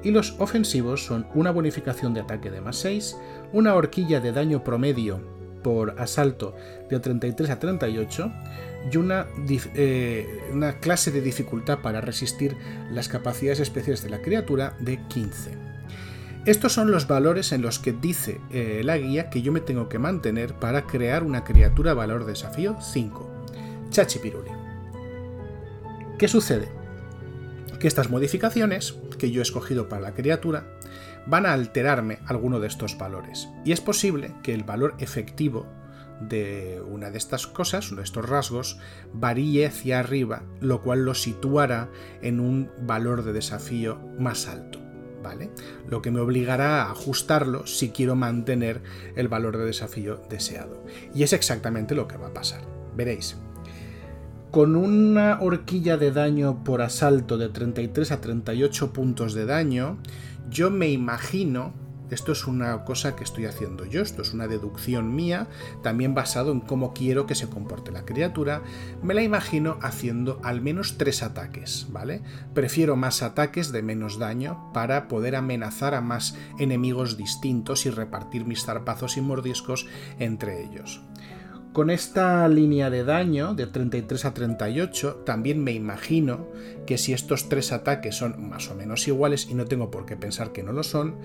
y 0.03 0.11
los 0.11 0.37
ofensivos 0.39 1.05
son 1.05 1.27
una 1.35 1.51
bonificación 1.51 2.15
de 2.15 2.21
ataque 2.21 2.51
de 2.51 2.61
más 2.61 2.77
6, 2.77 3.17
una 3.53 3.75
horquilla 3.75 4.21
de 4.21 4.33
daño 4.33 4.63
promedio 4.63 5.21
por 5.63 6.01
asalto 6.01 6.55
de 6.89 7.01
33 7.01 7.51
a 7.51 7.59
38 7.59 8.33
y 8.93 8.97
una, 8.99 9.27
eh, 9.75 10.45
una 10.53 10.79
clase 10.79 11.11
de 11.11 11.21
dificultad 11.21 11.81
para 11.81 12.01
resistir 12.01 12.57
las 12.93 13.09
capacidades 13.09 13.59
especiales 13.61 14.03
de 14.05 14.11
la 14.11 14.23
criatura 14.23 14.77
de 14.79 14.99
15. 15.09 15.66
Estos 16.47 16.75
son 16.75 16.93
los 16.93 17.09
valores 17.09 17.51
en 17.51 17.61
los 17.61 17.81
que 17.81 17.93
dice 17.93 18.41
eh, 18.53 18.83
la 18.85 18.97
guía 18.97 19.31
que 19.31 19.43
yo 19.43 19.51
me 19.51 19.61
tengo 19.61 19.89
que 19.89 19.99
mantener 19.99 20.55
para 20.55 20.87
crear 20.87 21.25
una 21.25 21.43
criatura 21.43 21.93
valor 21.93 22.25
desafío 22.25 22.77
5. 22.81 23.45
Chachipiruli. 23.91 24.53
¿Qué 26.21 26.29
sucede? 26.29 26.69
Que 27.81 27.89
estas 27.89 28.11
modificaciones 28.11 28.95
que 29.19 29.33
yo 29.33 29.41
he 29.41 29.43
escogido 29.43 29.89
para 29.89 30.03
la 30.03 30.15
criatura 30.15 30.79
van 31.27 31.47
a 31.47 31.53
alterarme 31.53 32.21
alguno 32.27 32.61
de 32.61 32.69
estos 32.69 32.97
valores. 32.97 33.49
Y 33.65 33.73
es 33.73 33.81
posible 33.81 34.33
que 34.45 34.55
el 34.55 34.63
valor 34.63 34.95
efectivo 35.01 35.67
de 36.21 36.81
una 36.89 37.11
de 37.11 37.19
estas 37.19 37.49
cosas, 37.49 37.91
uno 37.91 38.03
de 38.03 38.05
estos 38.05 38.29
rasgos, 38.29 38.79
varíe 39.13 39.67
hacia 39.67 39.99
arriba, 39.99 40.45
lo 40.61 40.81
cual 40.81 41.05
lo 41.05 41.15
situará 41.15 41.91
en 42.23 42.39
un 42.39 42.71
valor 42.83 43.25
de 43.25 43.33
desafío 43.33 43.99
más 44.17 44.47
alto. 44.47 44.86
Lo 45.89 46.03
que 46.03 46.11
me 46.11 46.21
obligará 46.21 46.83
a 46.83 46.91
ajustarlo 46.91 47.67
si 47.67 47.91
quiero 47.91 48.17
mantener 48.17 48.83
el 49.17 49.29
valor 49.29 49.57
de 49.57 49.65
desafío 49.65 50.21
deseado. 50.29 50.85
Y 51.15 51.23
es 51.23 51.33
exactamente 51.33 51.95
lo 51.95 52.09
que 52.09 52.17
va 52.17 52.29
a 52.29 52.35
pasar. 52.35 52.63
Veréis. 52.97 53.37
Con 54.51 54.77
una 54.77 55.39
horquilla 55.41 55.97
de 55.97 56.13
daño 56.13 56.65
por 56.65 56.81
asalto 56.81 57.37
de 57.37 57.49
33 57.49 58.13
a 58.13 58.21
38 58.21 58.93
puntos 58.93 59.35
de 59.35 59.45
daño, 59.45 59.99
yo 60.49 60.71
me 60.71 60.89
imagino 60.89 61.75
esto 62.11 62.33
es 62.33 62.47
una 62.47 62.85
cosa 62.85 63.17
que 63.17 63.25
estoy 63.25 63.47
haciendo 63.47 63.85
yo, 63.85 64.03
esto 64.03 64.23
es 64.23 64.33
una 64.33 64.47
deducción 64.47 65.15
mía, 65.15 65.49
también 65.83 66.15
basado 66.15 66.53
en 66.53 66.61
cómo 66.61 66.93
quiero 66.93 67.27
que 67.27 67.35
se 67.35 67.49
comporte 67.49 67.91
la 67.91 68.05
criatura, 68.05 68.63
me 69.03 69.15
la 69.15 69.23
imagino 69.23 69.79
haciendo 69.83 70.41
al 70.43 70.61
menos 70.61 70.99
tres 70.99 71.23
ataques, 71.23 71.87
¿vale? 71.91 72.23
Prefiero 72.55 72.97
más 72.97 73.23
ataques 73.23 73.73
de 73.73 73.83
menos 73.83 74.19
daño 74.19 74.71
para 74.73 75.09
poder 75.09 75.37
amenazar 75.37 75.95
a 75.95 76.01
más 76.01 76.37
enemigos 76.59 77.17
distintos 77.17 77.87
y 77.87 77.91
repartir 77.91 78.45
mis 78.45 78.65
zarpazos 78.65 79.17
y 79.17 79.21
mordiscos 79.21 79.87
entre 80.19 80.65
ellos. 80.65 81.03
Con 81.77 81.91
esta 81.91 82.49
línea 82.49 82.89
de 82.89 83.05
daño 83.05 83.53
de 83.53 83.67
33 83.67 84.25
a 84.25 84.33
38, 84.33 85.25
también 85.27 85.63
me 85.63 85.73
imagino 85.73 86.49
que 86.87 86.97
si 86.97 87.13
estos 87.13 87.51
tres 87.51 87.71
ataques 87.71 88.15
son 88.15 88.49
más 88.49 88.71
o 88.71 88.75
menos 88.75 89.07
iguales, 89.07 89.47
y 89.51 89.53
no 89.53 89.67
tengo 89.67 89.91
por 89.91 90.07
qué 90.07 90.17
pensar 90.17 90.53
que 90.53 90.63
no 90.63 90.73
lo 90.73 90.83
son, 90.83 91.17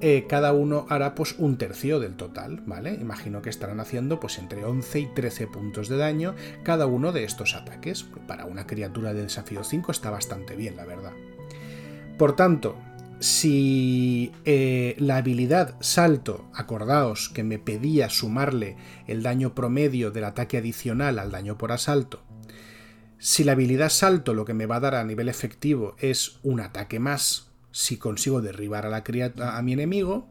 eh, 0.00 0.26
cada 0.28 0.54
uno 0.54 0.86
hará 0.88 1.14
pues 1.14 1.36
un 1.38 1.56
tercio 1.56 2.00
del 2.00 2.16
total, 2.16 2.64
¿vale? 2.66 2.94
Imagino 2.94 3.42
que 3.42 3.50
estarán 3.50 3.78
haciendo 3.78 4.18
pues 4.18 4.38
entre 4.38 4.64
11 4.64 4.98
y 4.98 5.06
13 5.06 5.46
puntos 5.46 5.88
de 5.88 5.98
daño 5.98 6.34
cada 6.64 6.86
uno 6.86 7.12
de 7.12 7.22
estos 7.22 7.54
ataques. 7.54 8.04
Para 8.26 8.46
una 8.46 8.66
criatura 8.66 9.14
de 9.14 9.22
desafío 9.22 9.62
5 9.62 9.92
está 9.92 10.10
bastante 10.10 10.56
bien, 10.56 10.76
la 10.76 10.84
verdad. 10.84 11.12
Por 12.18 12.34
tanto, 12.34 12.74
si 13.22 14.32
eh, 14.44 14.96
la 14.98 15.18
habilidad 15.18 15.76
salto, 15.80 16.50
acordaos 16.54 17.28
que 17.28 17.44
me 17.44 17.60
pedía 17.60 18.10
sumarle 18.10 18.76
el 19.06 19.22
daño 19.22 19.54
promedio 19.54 20.10
del 20.10 20.24
ataque 20.24 20.58
adicional 20.58 21.20
al 21.20 21.30
daño 21.30 21.56
por 21.56 21.70
asalto, 21.70 22.22
si 23.18 23.44
la 23.44 23.52
habilidad 23.52 23.90
salto 23.90 24.34
lo 24.34 24.44
que 24.44 24.54
me 24.54 24.66
va 24.66 24.76
a 24.76 24.80
dar 24.80 24.96
a 24.96 25.04
nivel 25.04 25.28
efectivo 25.28 25.94
es 26.00 26.40
un 26.42 26.58
ataque 26.58 26.98
más, 26.98 27.52
si 27.70 27.96
consigo 27.96 28.42
derribar 28.42 28.86
a, 28.86 28.90
la 28.90 29.04
a 29.56 29.62
mi 29.62 29.72
enemigo, 29.72 30.26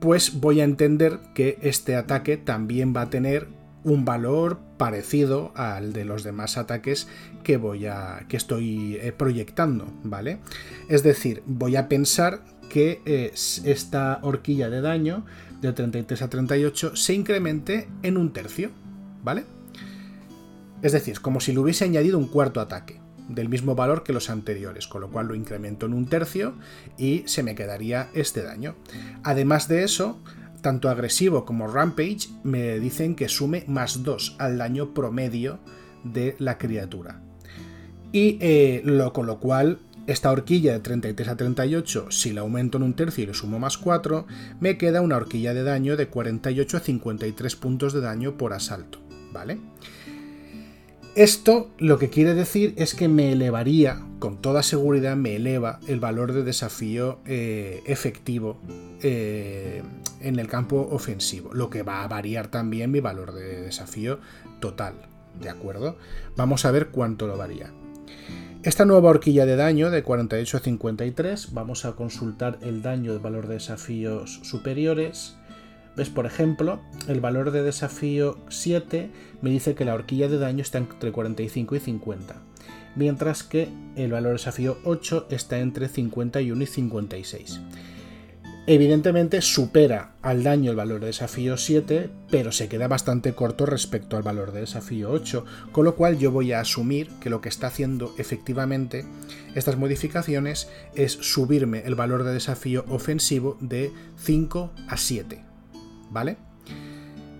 pues 0.00 0.40
voy 0.40 0.62
a 0.62 0.64
entender 0.64 1.20
que 1.34 1.58
este 1.60 1.94
ataque 1.94 2.38
también 2.38 2.94
va 2.96 3.02
a 3.02 3.10
tener 3.10 3.48
un 3.84 4.04
valor 4.04 4.60
parecido 4.76 5.52
al 5.54 5.92
de 5.92 6.04
los 6.04 6.24
demás 6.24 6.56
ataques 6.56 7.08
que 7.42 7.56
voy 7.56 7.86
a 7.86 8.24
que 8.28 8.36
estoy 8.36 8.96
eh, 8.96 9.12
proyectando, 9.12 9.92
¿vale? 10.02 10.38
Es 10.88 11.02
decir, 11.02 11.42
voy 11.46 11.76
a 11.76 11.88
pensar 11.88 12.42
que 12.68 13.00
eh, 13.06 13.32
esta 13.64 14.18
horquilla 14.22 14.68
de 14.70 14.80
daño 14.80 15.24
de 15.60 15.72
33 15.72 16.22
a 16.22 16.28
38 16.28 16.96
se 16.96 17.14
incremente 17.14 17.88
en 18.02 18.16
un 18.16 18.32
tercio, 18.32 18.70
¿vale? 19.22 19.44
Es 20.82 20.92
decir, 20.92 21.20
como 21.20 21.40
si 21.40 21.52
le 21.52 21.58
hubiese 21.58 21.84
añadido 21.84 22.18
un 22.18 22.28
cuarto 22.28 22.60
ataque 22.60 23.00
del 23.28 23.48
mismo 23.48 23.74
valor 23.74 24.04
que 24.04 24.12
los 24.12 24.30
anteriores, 24.30 24.86
con 24.86 25.00
lo 25.00 25.10
cual 25.10 25.26
lo 25.26 25.34
incremento 25.34 25.86
en 25.86 25.92
un 25.92 26.06
tercio 26.06 26.54
y 26.96 27.24
se 27.26 27.42
me 27.42 27.54
quedaría 27.54 28.08
este 28.14 28.42
daño. 28.42 28.74
Además 29.22 29.68
de 29.68 29.84
eso, 29.84 30.20
tanto 30.60 30.88
agresivo 30.88 31.44
como 31.44 31.68
Rampage 31.68 32.28
me 32.42 32.78
dicen 32.78 33.14
que 33.14 33.28
sume 33.28 33.64
más 33.66 34.02
2 34.02 34.36
al 34.38 34.58
daño 34.58 34.94
promedio 34.94 35.58
de 36.04 36.36
la 36.38 36.58
criatura. 36.58 37.20
Y 38.12 38.38
eh, 38.40 38.82
lo, 38.84 39.12
con 39.12 39.26
lo 39.26 39.38
cual, 39.38 39.78
esta 40.06 40.30
horquilla 40.30 40.72
de 40.72 40.80
33 40.80 41.28
a 41.28 41.36
38, 41.36 42.10
si 42.10 42.32
la 42.32 42.40
aumento 42.40 42.78
en 42.78 42.84
un 42.84 42.94
tercio 42.94 43.24
y 43.24 43.26
le 43.26 43.34
sumo 43.34 43.58
más 43.58 43.76
4, 43.76 44.26
me 44.60 44.78
queda 44.78 45.02
una 45.02 45.16
horquilla 45.16 45.52
de 45.52 45.62
daño 45.62 45.96
de 45.96 46.08
48 46.08 46.76
a 46.76 46.80
53 46.80 47.56
puntos 47.56 47.92
de 47.92 48.00
daño 48.00 48.36
por 48.36 48.54
asalto. 48.54 49.00
¿Vale? 49.32 49.58
Esto 51.18 51.70
lo 51.78 51.98
que 51.98 52.10
quiere 52.10 52.34
decir 52.34 52.74
es 52.76 52.94
que 52.94 53.08
me 53.08 53.32
elevaría, 53.32 54.00
con 54.20 54.40
toda 54.40 54.62
seguridad 54.62 55.16
me 55.16 55.34
eleva 55.34 55.80
el 55.88 55.98
valor 55.98 56.32
de 56.32 56.44
desafío 56.44 57.18
eh, 57.26 57.82
efectivo 57.86 58.60
eh, 59.02 59.82
en 60.20 60.38
el 60.38 60.48
campo 60.48 60.88
ofensivo, 60.90 61.52
lo 61.52 61.70
que 61.70 61.82
va 61.82 62.02
a 62.02 62.08
variar 62.08 62.48
también 62.48 62.90
mi 62.90 63.00
valor 63.00 63.32
de 63.32 63.62
desafío 63.62 64.20
total, 64.60 64.94
¿de 65.40 65.50
acuerdo? 65.50 65.96
Vamos 66.36 66.64
a 66.64 66.70
ver 66.70 66.88
cuánto 66.88 67.26
lo 67.26 67.36
varía. 67.36 67.70
Esta 68.62 68.84
nueva 68.84 69.10
horquilla 69.10 69.46
de 69.46 69.56
daño 69.56 69.90
de 69.90 70.02
48 70.02 70.56
a 70.56 70.60
53, 70.60 71.52
vamos 71.52 71.84
a 71.84 71.92
consultar 71.92 72.58
el 72.62 72.82
daño 72.82 73.12
de 73.12 73.18
valor 73.18 73.46
de 73.46 73.54
desafíos 73.54 74.40
superiores 74.42 75.38
¿Ves? 75.98 76.10
Por 76.10 76.26
ejemplo, 76.26 76.80
el 77.08 77.20
valor 77.20 77.50
de 77.50 77.64
desafío 77.64 78.38
7 78.50 79.10
me 79.42 79.50
dice 79.50 79.74
que 79.74 79.84
la 79.84 79.94
horquilla 79.94 80.28
de 80.28 80.38
daño 80.38 80.62
está 80.62 80.78
entre 80.78 81.10
45 81.10 81.74
y 81.74 81.80
50, 81.80 82.36
mientras 82.94 83.42
que 83.42 83.66
el 83.96 84.12
valor 84.12 84.28
de 84.28 84.34
desafío 84.34 84.78
8 84.84 85.26
está 85.30 85.58
entre 85.58 85.88
51 85.88 86.62
y 86.62 86.66
56. 86.66 87.60
Evidentemente 88.70 89.40
supera 89.40 90.12
al 90.20 90.42
daño 90.42 90.70
el 90.70 90.76
valor 90.76 91.00
de 91.00 91.06
desafío 91.06 91.56
7, 91.56 92.10
pero 92.30 92.52
se 92.52 92.68
queda 92.68 92.86
bastante 92.86 93.32
corto 93.32 93.64
respecto 93.64 94.16
al 94.16 94.22
valor 94.22 94.52
de 94.52 94.60
desafío 94.60 95.10
8, 95.10 95.44
con 95.72 95.86
lo 95.86 95.96
cual 95.96 96.18
yo 96.18 96.30
voy 96.30 96.52
a 96.52 96.60
asumir 96.60 97.08
que 97.20 97.30
lo 97.30 97.40
que 97.40 97.48
está 97.48 97.68
haciendo 97.68 98.14
efectivamente 98.18 99.06
estas 99.54 99.78
modificaciones 99.78 100.68
es 100.94 101.12
subirme 101.12 101.84
el 101.86 101.94
valor 101.94 102.24
de 102.24 102.34
desafío 102.34 102.84
ofensivo 102.88 103.56
de 103.60 103.90
5 104.18 104.70
a 104.86 104.96
7. 104.98 105.48
¿vale? 106.10 106.36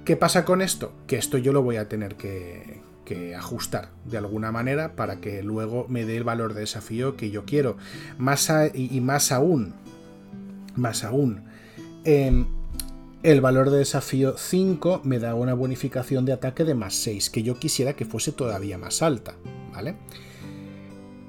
¿Qué 0.05 0.17
pasa 0.17 0.45
con 0.45 0.63
esto? 0.63 0.93
Que 1.07 1.17
esto 1.17 1.39
yo 1.39 1.53
lo 1.53 1.63
voy 1.63 1.77
a 1.77 1.89
tener 1.89 2.17
que, 2.17 2.87
ajustar 3.37 3.89
de 4.05 4.19
alguna 4.19 4.53
manera 4.53 4.95
para 4.95 5.17
que 5.17 5.43
luego 5.43 5.87
me 5.89 6.05
dé 6.05 6.19
el 6.19 6.25
valor 6.25 6.53
de 6.53 6.61
desafío 6.61 7.17
que 7.17 7.31
yo 7.31 7.47
quiero. 7.47 7.79
Más 8.19 8.53
y, 8.75 9.01
más 9.01 9.33
aún, 9.33 9.75
más 10.79 11.05
aún, 11.05 11.45
em, 12.05 12.47
el 13.23 13.41
valor 13.41 13.71
de 13.71 13.79
desafío 13.79 14.37
5 14.39 15.01
me 15.05 15.19
da 15.19 15.35
una 15.35 15.55
bonificación 15.55 16.25
de 16.25 16.33
ataque 16.33 16.65
de 16.65 16.75
más 16.75 16.95
6, 16.95 17.31
que 17.31 17.43
yo 17.43 17.59
quisiera 17.59 17.95
que 17.95 18.05
fuese 18.05 18.33
todavía 18.33 18.79
más 18.79 19.03
alta, 19.03 19.35
¿vale? 19.73 19.97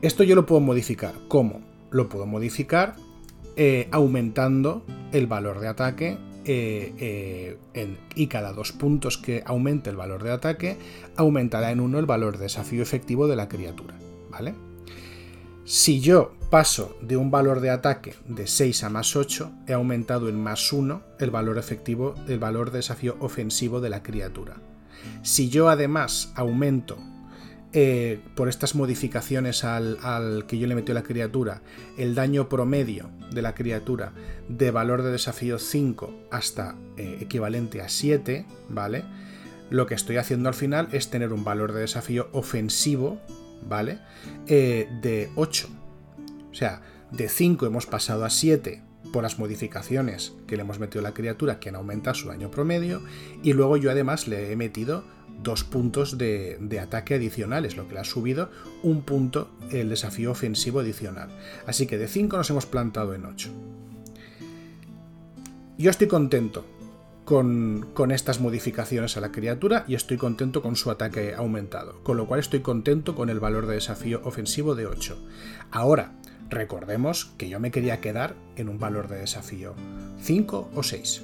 Esto 0.02 0.24
yo 0.24 0.36
lo 0.36 0.46
puedo 0.46 0.62
modificar. 0.62 1.14
¿Cómo? 1.28 1.62
Lo 1.92 2.08
puedo 2.08 2.26
modificar 2.26 2.96
eh, 3.58 3.90
aumentando 3.92 4.86
el 5.12 5.28
valor 5.28 5.60
de 5.60 5.68
ataque 5.68 6.18
eh, 6.46 7.58
eh, 7.74 7.98
y 8.16 8.28
cada 8.28 8.54
dos 8.54 8.72
puntos 8.72 9.18
que 9.18 9.44
aumente 9.46 9.90
el 9.90 9.98
valor 9.98 10.24
de 10.24 10.32
ataque, 10.32 10.78
aumentará 11.18 11.72
en 11.72 11.80
uno 11.80 12.00
el 12.00 12.06
valor 12.06 12.38
de 12.38 12.44
desafío 12.44 12.82
efectivo 12.82 13.28
de 13.28 13.36
la 13.36 13.50
criatura. 13.50 13.96
¿Vale? 14.30 14.54
Si 15.70 16.02
yo 16.02 16.34
paso 16.50 16.98
de 17.00 17.16
un 17.16 17.30
valor 17.30 17.60
de 17.60 17.70
ataque 17.70 18.16
de 18.28 18.48
6 18.48 18.86
a 18.86 18.90
más 18.90 19.16
8, 19.16 19.52
he 19.68 19.74
aumentado 19.74 20.28
en 20.28 20.42
más 20.42 20.74
1 20.74 21.04
el 21.20 21.30
valor 21.30 21.60
efectivo, 21.60 22.16
el 22.28 22.40
valor 22.40 22.72
de 22.72 22.80
desafío 22.80 23.16
ofensivo 23.20 23.80
de 23.80 23.92
la 23.92 24.02
criatura. 24.02 24.56
Si 25.22 25.50
yo 25.50 25.70
además 25.70 26.34
aumento 26.34 26.98
eh, 27.72 28.20
por 28.34 28.50
estas 28.50 28.74
modificaciones 28.74 29.64
al, 29.64 30.46
que 30.48 30.58
yo 30.58 30.66
le 30.66 30.74
metí 30.74 30.92
a 30.92 30.96
la 30.96 31.04
criatura, 31.04 31.62
el 32.00 32.16
daño 32.16 32.50
promedio 32.50 33.12
de 33.32 33.44
la 33.44 33.54
criatura 33.54 34.14
de 34.48 34.72
valor 34.72 35.04
de 35.04 35.12
desafío 35.12 35.60
5 35.60 36.30
hasta 36.32 36.78
eh, 36.98 37.20
equivalente 37.22 37.84
a 37.84 37.90
7, 37.90 38.48
¿vale? 38.70 39.04
Lo 39.70 39.86
que 39.86 39.94
estoy 39.94 40.18
haciendo 40.18 40.50
al 40.50 40.56
final 40.56 40.88
es 40.94 41.12
tener 41.12 41.32
un 41.32 41.44
valor 41.44 41.74
de 41.74 41.82
desafío 41.82 42.28
ofensivo, 42.32 43.20
¿vale? 43.68 44.00
Eh, 44.48 44.88
de 45.02 45.30
8. 45.36 45.70
O 46.52 46.54
sea, 46.54 46.82
de 47.12 47.30
5 47.30 47.66
hemos 47.66 47.86
pasado 47.86 48.26
a 48.26 48.30
7 48.30 48.84
por 49.12 49.24
las 49.24 49.40
modificaciones 49.40 50.34
que 50.48 50.56
le 50.56 50.62
hemos 50.62 50.80
metido 50.80 51.00
a 51.00 51.10
la 51.10 51.14
criatura 51.14 51.60
que 51.60 51.70
han 51.70 51.76
aumentado 51.76 52.16
su 52.16 52.28
daño 52.28 52.52
promedio 52.52 53.02
y 53.42 53.54
luego 53.54 53.78
yo 53.78 53.92
además 53.92 54.28
le 54.28 54.52
he 54.52 54.56
metido 54.56 55.04
dos 55.42 55.64
puntos 55.64 56.18
de, 56.18 56.80
ataque 56.82 57.16
adicionales, 57.16 57.78
lo 57.78 57.88
que 57.88 57.94
le 57.94 58.02
ha 58.02 58.04
subido 58.04 58.50
un 58.84 59.04
punto 59.04 59.50
el 59.72 59.90
desafío 59.90 60.32
ofensivo 60.32 60.82
adicional. 60.82 61.30
Así 61.66 61.88
que 61.88 61.98
de 61.98 62.08
5 62.08 62.38
nos 62.38 62.50
hemos 62.50 62.66
plantado 62.66 63.14
en 63.14 63.26
8. 63.26 63.50
Yo 65.78 65.90
estoy 65.90 66.08
contento 66.08 66.66
con, 67.30 68.12
estas 68.12 68.40
modificaciones 68.40 69.16
a 69.16 69.22
la 69.22 69.32
criatura 69.32 69.86
y 69.88 69.94
estoy 69.94 70.18
contento 70.18 70.64
con 70.64 70.76
su 70.76 70.90
ataque 70.90 71.36
aumentado, 71.36 72.02
con 72.02 72.18
lo 72.18 72.26
cual 72.26 72.40
estoy 72.40 72.62
contento 72.62 73.14
con 73.14 73.30
el 73.30 73.40
valor 73.40 73.68
de 73.68 73.76
desafío 73.76 74.20
ofensivo 74.24 74.74
de 74.74 74.88
8. 74.88 75.16
Ahora, 75.70 76.14
recordemos 76.50 77.26
que 77.38 77.48
yo 77.48 77.60
me 77.60 77.70
quería 77.70 78.02
quedar 78.02 78.34
en 78.56 78.68
un 78.68 78.80
valor 78.80 79.10
de 79.10 79.18
desafío 79.20 79.76
5 80.22 80.72
o 80.74 80.82
6. 80.82 81.22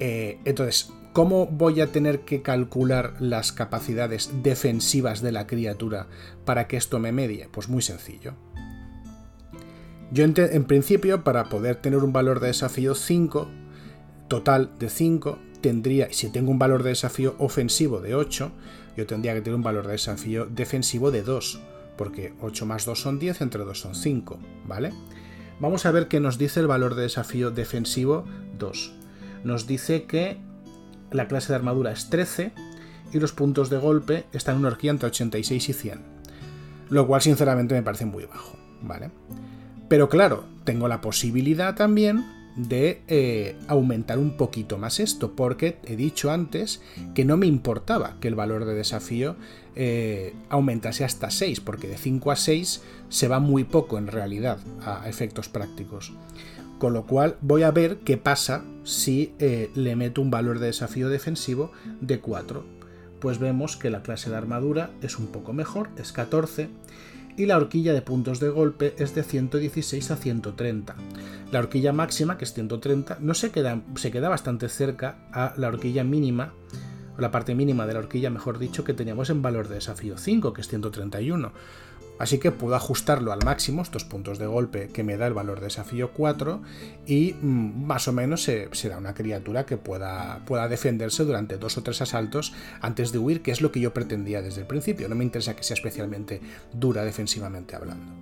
Eh, 0.00 0.40
entonces, 0.44 0.92
¿Cómo 1.14 1.46
voy 1.46 1.80
a 1.80 1.90
tener 1.90 2.20
que 2.20 2.42
calcular 2.42 3.14
las 3.18 3.50
capacidades 3.50 4.30
defensivas 4.44 5.20
de 5.20 5.32
la 5.32 5.48
criatura 5.48 6.06
para 6.44 6.68
que 6.68 6.76
esto 6.76 7.00
me 7.00 7.10
medie? 7.10 7.48
Pues 7.50 7.68
muy 7.68 7.82
sencillo. 7.82 8.34
Yo 10.12 10.24
en, 10.24 10.64
principio, 10.64 11.24
para 11.24 11.48
poder 11.48 11.76
tener 11.76 12.04
un 12.04 12.12
valor 12.12 12.38
de 12.38 12.48
desafío 12.48 12.94
5, 12.94 13.48
total 14.28 14.70
de 14.78 14.90
5, 14.90 15.38
tendría, 15.60 16.12
si 16.12 16.30
tengo 16.30 16.50
un 16.50 16.58
valor 16.58 16.82
de 16.82 16.90
desafío 16.90 17.34
ofensivo 17.38 18.00
de 18.00 18.14
8, 18.14 18.52
yo 18.96 19.06
tendría 19.06 19.34
que 19.34 19.40
tener 19.40 19.56
un 19.56 19.62
valor 19.62 19.86
de 19.86 19.92
desafío 19.92 20.46
defensivo 20.46 21.10
de 21.10 21.22
2, 21.22 21.60
porque 21.96 22.34
8 22.40 22.66
más 22.66 22.84
2 22.84 23.00
son 23.00 23.18
10, 23.18 23.40
entre 23.40 23.64
2 23.64 23.78
son 23.78 23.94
5, 23.94 24.38
¿vale? 24.66 24.92
Vamos 25.60 25.86
a 25.86 25.90
ver 25.90 26.08
qué 26.08 26.20
nos 26.20 26.38
dice 26.38 26.60
el 26.60 26.68
valor 26.68 26.94
de 26.94 27.02
desafío 27.02 27.50
defensivo 27.50 28.24
2. 28.58 28.92
Nos 29.44 29.66
dice 29.66 30.04
que 30.04 30.38
la 31.10 31.26
clase 31.26 31.48
de 31.48 31.56
armadura 31.56 31.92
es 31.92 32.10
13 32.10 32.52
y 33.12 33.18
los 33.18 33.32
puntos 33.32 33.70
de 33.70 33.78
golpe 33.78 34.26
están 34.32 34.56
en 34.56 34.60
una 34.60 34.68
horquilla 34.68 34.92
entre 34.92 35.08
86 35.08 35.68
y 35.68 35.72
100. 35.72 36.00
Lo 36.90 37.06
cual 37.06 37.22
sinceramente 37.22 37.74
me 37.74 37.82
parece 37.82 38.04
muy 38.04 38.24
bajo, 38.24 38.56
¿vale? 38.82 39.10
Pero 39.88 40.08
claro, 40.08 40.44
tengo 40.64 40.86
la 40.86 41.00
posibilidad 41.00 41.74
también 41.74 42.24
de 42.58 43.02
eh, 43.06 43.56
aumentar 43.68 44.18
un 44.18 44.36
poquito 44.36 44.78
más 44.78 45.00
esto, 45.00 45.32
porque 45.34 45.78
he 45.84 45.96
dicho 45.96 46.30
antes 46.30 46.82
que 47.14 47.24
no 47.24 47.36
me 47.36 47.46
importaba 47.46 48.16
que 48.20 48.28
el 48.28 48.34
valor 48.34 48.64
de 48.64 48.74
desafío 48.74 49.36
eh, 49.76 50.34
aumentase 50.48 51.04
hasta 51.04 51.30
6, 51.30 51.60
porque 51.60 51.86
de 51.86 51.96
5 51.96 52.30
a 52.32 52.36
6 52.36 52.82
se 53.08 53.28
va 53.28 53.38
muy 53.38 53.64
poco 53.64 53.96
en 53.96 54.08
realidad 54.08 54.58
a 54.84 55.08
efectos 55.08 55.48
prácticos. 55.48 56.12
Con 56.78 56.92
lo 56.92 57.06
cual 57.06 57.36
voy 57.40 57.62
a 57.62 57.70
ver 57.70 57.98
qué 57.98 58.16
pasa 58.16 58.64
si 58.82 59.32
eh, 59.38 59.70
le 59.74 59.96
meto 59.96 60.20
un 60.20 60.30
valor 60.30 60.58
de 60.58 60.66
desafío 60.66 61.08
defensivo 61.08 61.70
de 62.00 62.20
4. 62.20 62.64
Pues 63.20 63.38
vemos 63.38 63.76
que 63.76 63.90
la 63.90 64.02
clase 64.02 64.30
de 64.30 64.36
armadura 64.36 64.90
es 65.00 65.18
un 65.18 65.28
poco 65.28 65.52
mejor, 65.52 65.90
es 65.96 66.12
14, 66.12 66.68
y 67.38 67.46
la 67.46 67.56
horquilla 67.56 67.94
de 67.94 68.02
puntos 68.02 68.40
de 68.40 68.48
golpe 68.48 68.94
es 68.98 69.14
de 69.14 69.22
116 69.22 70.10
a 70.10 70.16
130. 70.16 70.96
La 71.52 71.60
horquilla 71.60 71.92
máxima, 71.92 72.36
que 72.36 72.44
es 72.44 72.52
130, 72.52 73.18
no 73.20 73.32
se 73.32 73.50
queda, 73.50 73.80
se 73.94 74.10
queda 74.10 74.28
bastante 74.28 74.68
cerca 74.68 75.18
a 75.32 75.54
la 75.56 75.68
horquilla 75.68 76.02
mínima, 76.02 76.52
o 77.16 77.20
la 77.20 77.30
parte 77.30 77.54
mínima 77.54 77.86
de 77.86 77.94
la 77.94 78.00
horquilla, 78.00 78.28
mejor 78.28 78.58
dicho, 78.58 78.82
que 78.82 78.92
teníamos 78.92 79.30
en 79.30 79.40
valor 79.40 79.68
de 79.68 79.76
desafío 79.76 80.18
5, 80.18 80.52
que 80.52 80.60
es 80.60 80.68
131. 80.68 81.52
Así 82.18 82.38
que 82.38 82.50
puedo 82.50 82.74
ajustarlo 82.74 83.32
al 83.32 83.44
máximo, 83.44 83.82
estos 83.82 84.04
puntos 84.04 84.38
de 84.38 84.46
golpe 84.46 84.88
que 84.88 85.04
me 85.04 85.16
da 85.16 85.26
el 85.26 85.34
valor 85.34 85.60
de 85.60 85.66
desafío 85.66 86.12
4, 86.12 86.62
y 87.06 87.34
mm, 87.40 87.86
más 87.86 88.08
o 88.08 88.12
menos 88.12 88.42
se, 88.42 88.68
da 88.88 88.98
una 88.98 89.14
criatura 89.14 89.66
que 89.66 89.76
pueda, 89.76 90.42
pueda 90.46 90.68
defenderse 90.68 91.24
durante 91.24 91.58
dos 91.58 91.78
o 91.78 91.82
tres 91.82 92.00
asaltos 92.02 92.52
antes 92.80 93.12
de 93.12 93.18
huir, 93.18 93.42
que 93.42 93.50
es 93.50 93.60
lo 93.60 93.72
que 93.72 93.80
yo 93.80 93.94
pretendía 93.94 94.42
desde 94.42 94.62
el 94.62 94.66
principio. 94.66 95.08
No 95.08 95.14
me 95.14 95.24
interesa 95.24 95.54
que 95.54 95.62
sea 95.62 95.74
especialmente 95.74 96.40
dura 96.72 97.04
defensivamente 97.04 97.76
hablando. 97.76 98.12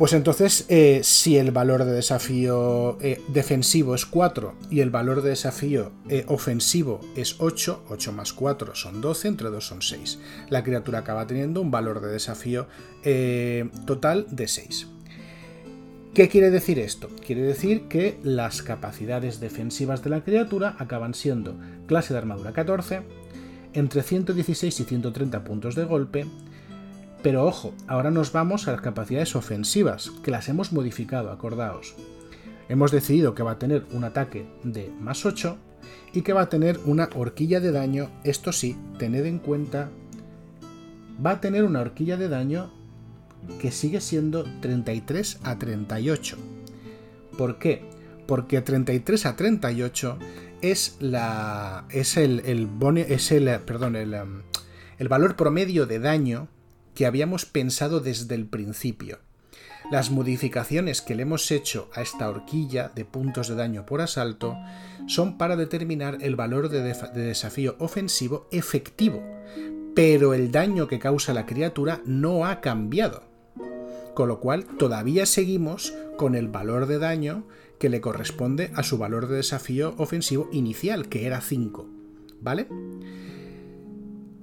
Pues 0.00 0.14
entonces, 0.14 0.64
eh, 0.70 1.02
si 1.04 1.36
el 1.36 1.50
valor 1.50 1.84
de 1.84 1.92
desafío 1.92 2.96
eh, 3.02 3.20
defensivo 3.28 3.94
es 3.94 4.06
4 4.06 4.54
y 4.70 4.80
el 4.80 4.88
valor 4.88 5.20
de 5.20 5.28
desafío 5.28 5.92
eh, 6.08 6.24
ofensivo 6.26 7.02
es 7.16 7.36
8, 7.38 7.84
8 7.86 8.12
más 8.12 8.32
4 8.32 8.74
son 8.74 9.02
12, 9.02 9.28
entre 9.28 9.50
2 9.50 9.62
son 9.62 9.82
6. 9.82 10.18
La 10.48 10.64
criatura 10.64 11.00
acaba 11.00 11.26
teniendo 11.26 11.60
un 11.60 11.70
valor 11.70 12.00
de 12.00 12.12
desafío 12.12 12.66
total 13.84 14.26
de 14.30 14.48
6. 14.48 14.86
¿Qué 16.14 16.30
quiere 16.30 16.50
decir 16.50 16.78
esto? 16.78 17.10
Quiere 17.26 17.42
decir 17.42 17.82
que 17.88 18.18
las 18.22 18.62
capacidades 18.62 19.38
defensivas 19.38 20.02
de 20.02 20.08
la 20.08 20.24
criatura 20.24 20.76
acaban 20.78 21.12
siendo 21.12 21.58
clase 21.86 22.14
de 22.14 22.20
armadura 22.20 22.54
14, 22.54 23.02
entre 23.74 24.02
116 24.02 24.80
y 24.80 24.84
130 24.84 25.44
puntos 25.44 25.74
de 25.74 25.84
golpe, 25.84 26.24
pero 27.22 27.44
ojo, 27.44 27.74
ahora 27.86 28.10
nos 28.10 28.32
vamos 28.32 28.66
a 28.66 28.72
las 28.72 28.80
capacidades 28.80 29.36
ofensivas, 29.36 30.10
que 30.22 30.30
las 30.30 30.48
hemos 30.48 30.72
modificado, 30.72 31.30
acordaos. 31.30 31.94
Hemos 32.68 32.92
decidido 32.92 33.34
que 33.34 33.42
va 33.42 33.52
a 33.52 33.58
tener 33.58 33.84
un 33.92 34.04
ataque 34.04 34.46
de 34.62 34.90
más 35.00 35.26
8 35.26 35.58
y 36.12 36.22
que 36.22 36.32
va 36.32 36.42
a 36.42 36.48
tener 36.48 36.78
una 36.86 37.08
horquilla 37.14 37.60
de 37.60 37.72
daño, 37.72 38.10
esto 38.24 38.52
sí, 38.52 38.76
tened 38.98 39.26
en 39.26 39.38
cuenta, 39.38 39.90
va 41.24 41.32
a 41.32 41.40
tener 41.40 41.64
una 41.64 41.80
horquilla 41.80 42.16
de 42.16 42.28
daño 42.28 42.72
que 43.60 43.70
sigue 43.70 44.00
siendo 44.00 44.44
33 44.60 45.40
a 45.42 45.58
38. 45.58 46.36
¿Por 47.36 47.58
qué? 47.58 47.82
Porque 48.26 48.60
33 48.60 49.26
a 49.26 49.36
38 49.36 50.18
es 50.62 50.96
la 51.00 51.86
es 51.90 52.16
el, 52.16 52.40
el, 52.40 52.68
es 53.08 53.32
el 53.32 53.60
perdón, 53.60 53.96
el, 53.96 54.14
um, 54.14 54.42
el 54.98 55.08
valor 55.08 55.36
promedio 55.36 55.86
de 55.86 55.98
daño 55.98 56.48
que 56.94 57.06
habíamos 57.06 57.46
pensado 57.46 58.00
desde 58.00 58.34
el 58.34 58.46
principio. 58.46 59.18
Las 59.90 60.10
modificaciones 60.10 61.02
que 61.02 61.16
le 61.16 61.22
hemos 61.22 61.50
hecho 61.50 61.90
a 61.94 62.02
esta 62.02 62.28
horquilla 62.28 62.92
de 62.94 63.04
puntos 63.04 63.48
de 63.48 63.56
daño 63.56 63.86
por 63.86 64.00
asalto 64.00 64.56
son 65.08 65.36
para 65.36 65.56
determinar 65.56 66.18
el 66.20 66.36
valor 66.36 66.68
de, 66.68 66.80
desafío 67.12 67.74
ofensivo 67.80 68.46
efectivo, 68.52 69.20
pero 69.96 70.32
el 70.32 70.52
daño 70.52 70.86
que 70.86 71.00
causa 71.00 71.34
la 71.34 71.44
criatura 71.44 72.02
no 72.04 72.46
ha 72.46 72.60
cambiado. 72.60 73.24
Con 74.14 74.28
lo 74.28 74.38
cual 74.38 74.64
todavía 74.64 75.26
seguimos 75.26 75.92
con 76.16 76.36
el 76.36 76.46
valor 76.46 76.86
de 76.86 76.98
daño 76.98 77.48
que 77.80 77.88
le 77.88 78.00
corresponde 78.00 78.70
a 78.74 78.84
su 78.84 78.96
valor 78.96 79.26
de 79.26 79.36
desafío 79.36 79.94
ofensivo 79.96 80.48
inicial, 80.52 81.08
que 81.08 81.26
era 81.26 81.40
5. 81.40 81.88
¿Vale? 82.40 82.68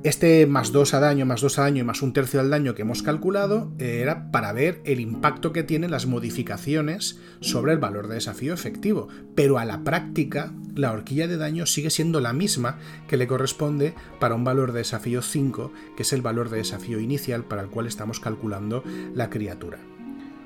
Este 0.07 0.47
más 0.47 0.71
2 0.71 0.93
a 0.93 1.01
daño, 1.01 1.25
más 1.25 1.41
2 1.41 1.59
a 1.59 1.63
daño 1.63 1.81
y 1.81 1.83
más 1.83 2.01
un 2.01 2.13
tercio 2.13 2.39
del 2.39 2.49
daño 2.49 2.75
que 2.75 2.83
hemos 2.83 3.03
calculado 3.03 3.73
era 3.77 4.31
para 4.31 4.53
ver 4.53 4.79
el 4.85 5.01
impacto 5.01 5.51
que 5.51 5.63
tienen 5.63 5.91
las 5.91 6.05
modificaciones 6.05 7.19
sobre 7.41 7.73
el 7.73 7.79
valor 7.79 8.07
de 8.07 8.13
desafío 8.13 8.53
efectivo. 8.53 9.09
Pero 9.35 9.57
a 9.57 9.65
la 9.65 9.83
práctica, 9.83 10.53
la 10.75 10.93
horquilla 10.93 11.27
de 11.27 11.35
daño 11.35 11.65
sigue 11.65 11.89
siendo 11.89 12.21
la 12.21 12.31
misma 12.31 12.77
que 13.09 13.17
le 13.17 13.27
corresponde 13.27 13.95
para 14.17 14.35
un 14.35 14.45
valor 14.45 14.71
de 14.71 14.77
desafío 14.77 15.21
5, 15.21 15.73
que 15.97 16.03
es 16.03 16.13
el 16.13 16.21
valor 16.21 16.49
de 16.49 16.59
desafío 16.59 17.01
inicial 17.01 17.43
para 17.43 17.61
el 17.61 17.67
cual 17.67 17.85
estamos 17.85 18.21
calculando 18.21 18.85
la 19.13 19.29
criatura. 19.29 19.79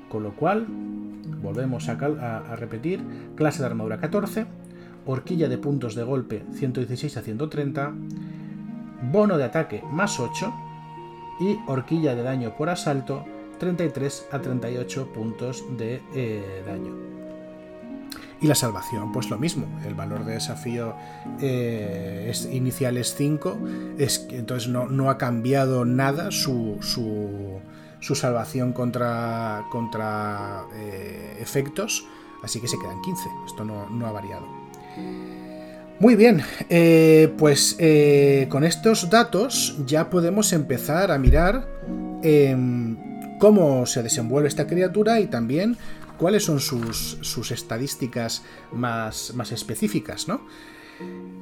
Con 0.08 0.24
lo 0.24 0.34
cual, 0.34 0.66
volvemos 1.40 1.88
a, 1.88 1.92
a 1.92 2.56
repetir, 2.56 3.00
clase 3.36 3.60
de 3.60 3.66
armadura 3.66 4.00
14, 4.00 4.44
horquilla 5.06 5.48
de 5.48 5.58
puntos 5.58 5.94
de 5.94 6.02
golpe 6.02 6.42
116 6.52 7.16
a 7.16 7.22
130, 7.22 7.94
bono 9.02 9.36
de 9.36 9.44
ataque 9.44 9.82
más 9.90 10.20
8 10.20 10.52
y 11.40 11.58
horquilla 11.66 12.14
de 12.14 12.22
daño 12.22 12.56
por 12.56 12.68
asalto 12.68 13.24
33 13.58 14.28
a 14.32 14.40
38 14.40 15.12
puntos 15.12 15.64
de 15.76 16.02
eh, 16.14 16.62
daño. 16.66 17.12
Y 18.40 18.48
la 18.48 18.56
salvación, 18.56 19.12
pues 19.12 19.30
lo 19.30 19.38
mismo, 19.38 19.66
el 19.86 19.94
valor 19.94 20.24
de 20.24 20.34
desafío 20.34 20.96
eh, 21.40 22.26
es, 22.28 22.46
inicial 22.46 22.96
es 22.96 23.14
5, 23.14 23.58
es, 23.98 24.26
entonces 24.30 24.68
no, 24.68 25.10
ha 25.10 25.16
cambiado 25.16 25.84
nada 25.84 26.32
su, 26.32 26.78
su, 26.80 27.60
salvación 28.16 28.72
contra, 28.72 29.64
contra 29.70 30.64
eh, 30.74 31.38
efectos, 31.40 32.04
así 32.42 32.60
que 32.60 32.66
se 32.66 32.80
quedan 32.80 33.00
15, 33.00 33.28
esto 33.46 33.64
no, 33.64 33.88
no 33.88 34.08
ha 34.08 34.12
variado. 34.12 34.46
Muy 36.02 36.16
bien, 36.16 36.42
eh, 36.68 37.32
pues 37.38 37.76
eh, 37.78 38.48
con 38.48 38.64
estos 38.64 39.08
datos 39.08 39.76
ya 39.86 40.10
podemos 40.10 40.52
empezar 40.52 41.12
a 41.12 41.16
mirar 41.16 41.68
em, 42.24 42.96
cómo 43.38 43.86
se 43.86 44.02
desenvuelve 44.02 44.48
esta 44.48 44.66
criatura 44.66 45.20
y 45.20 45.28
también 45.28 45.76
cuáles 46.18 46.44
son 46.44 46.58
sus, 46.58 47.18
sus 47.20 47.52
estadísticas 47.52 48.42
más, 48.72 49.32
más 49.36 49.52
específicas, 49.52 50.26
¿no? 50.26 50.44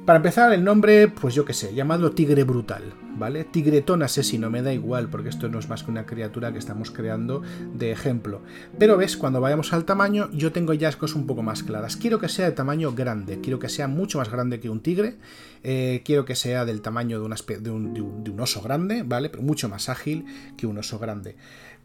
Para 0.05 0.17
empezar, 0.17 0.51
el 0.51 0.63
nombre, 0.63 1.07
pues 1.09 1.35
yo 1.35 1.45
qué 1.45 1.53
sé, 1.53 1.75
llamado 1.75 2.11
Tigre 2.11 2.43
Brutal, 2.43 2.95
¿vale? 3.17 3.43
Tigretón 3.43 4.01
asesino, 4.01 4.49
me 4.49 4.63
da 4.63 4.73
igual, 4.73 5.09
porque 5.09 5.29
esto 5.29 5.47
no 5.47 5.59
es 5.59 5.69
más 5.69 5.83
que 5.83 5.91
una 5.91 6.07
criatura 6.07 6.51
que 6.51 6.57
estamos 6.57 6.89
creando 6.89 7.43
de 7.75 7.91
ejemplo. 7.91 8.41
Pero 8.79 8.97
ves, 8.97 9.15
cuando 9.15 9.39
vayamos 9.39 9.73
al 9.73 9.85
tamaño, 9.85 10.29
yo 10.31 10.51
tengo 10.51 10.73
ya 10.73 10.91
cosas 10.93 11.15
un 11.15 11.27
poco 11.27 11.43
más 11.43 11.61
claras. 11.61 11.97
Quiero 11.97 12.19
que 12.19 12.29
sea 12.29 12.47
de 12.47 12.51
tamaño 12.53 12.93
grande, 12.93 13.41
quiero 13.41 13.59
que 13.59 13.69
sea 13.69 13.87
mucho 13.87 14.17
más 14.17 14.31
grande 14.31 14.59
que 14.59 14.71
un 14.71 14.81
tigre, 14.81 15.17
eh, 15.63 16.01
quiero 16.03 16.25
que 16.25 16.35
sea 16.35 16.65
del 16.65 16.81
tamaño 16.81 17.21
de, 17.21 17.59
de, 17.59 17.69
un, 17.69 17.93
de, 17.93 18.01
un, 18.01 18.39
oso 18.39 18.61
grande, 18.63 19.03
¿vale? 19.03 19.29
Pero 19.29 19.43
mucho 19.43 19.69
más 19.69 19.87
ágil 19.87 20.25
que 20.57 20.65
un 20.65 20.79
oso 20.79 20.97
grande. 20.97 21.35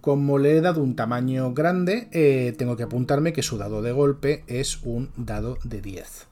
Como 0.01 0.39
le 0.39 0.57
he 0.57 0.61
dado 0.63 0.83
un 0.83 0.97
tamaño 0.97 1.53
grande, 1.53 2.09
eh, 2.13 2.55
tengo 2.57 2.79
que 2.79 2.85
apuntarme 2.85 3.35
que 3.35 3.43
su 3.43 3.59
dado 3.59 3.83
de 3.83 3.93
golpe 3.93 4.43
es 4.47 4.81
un 4.85 5.11
dado 5.17 5.59
de 5.65 5.83
10. 5.83 6.29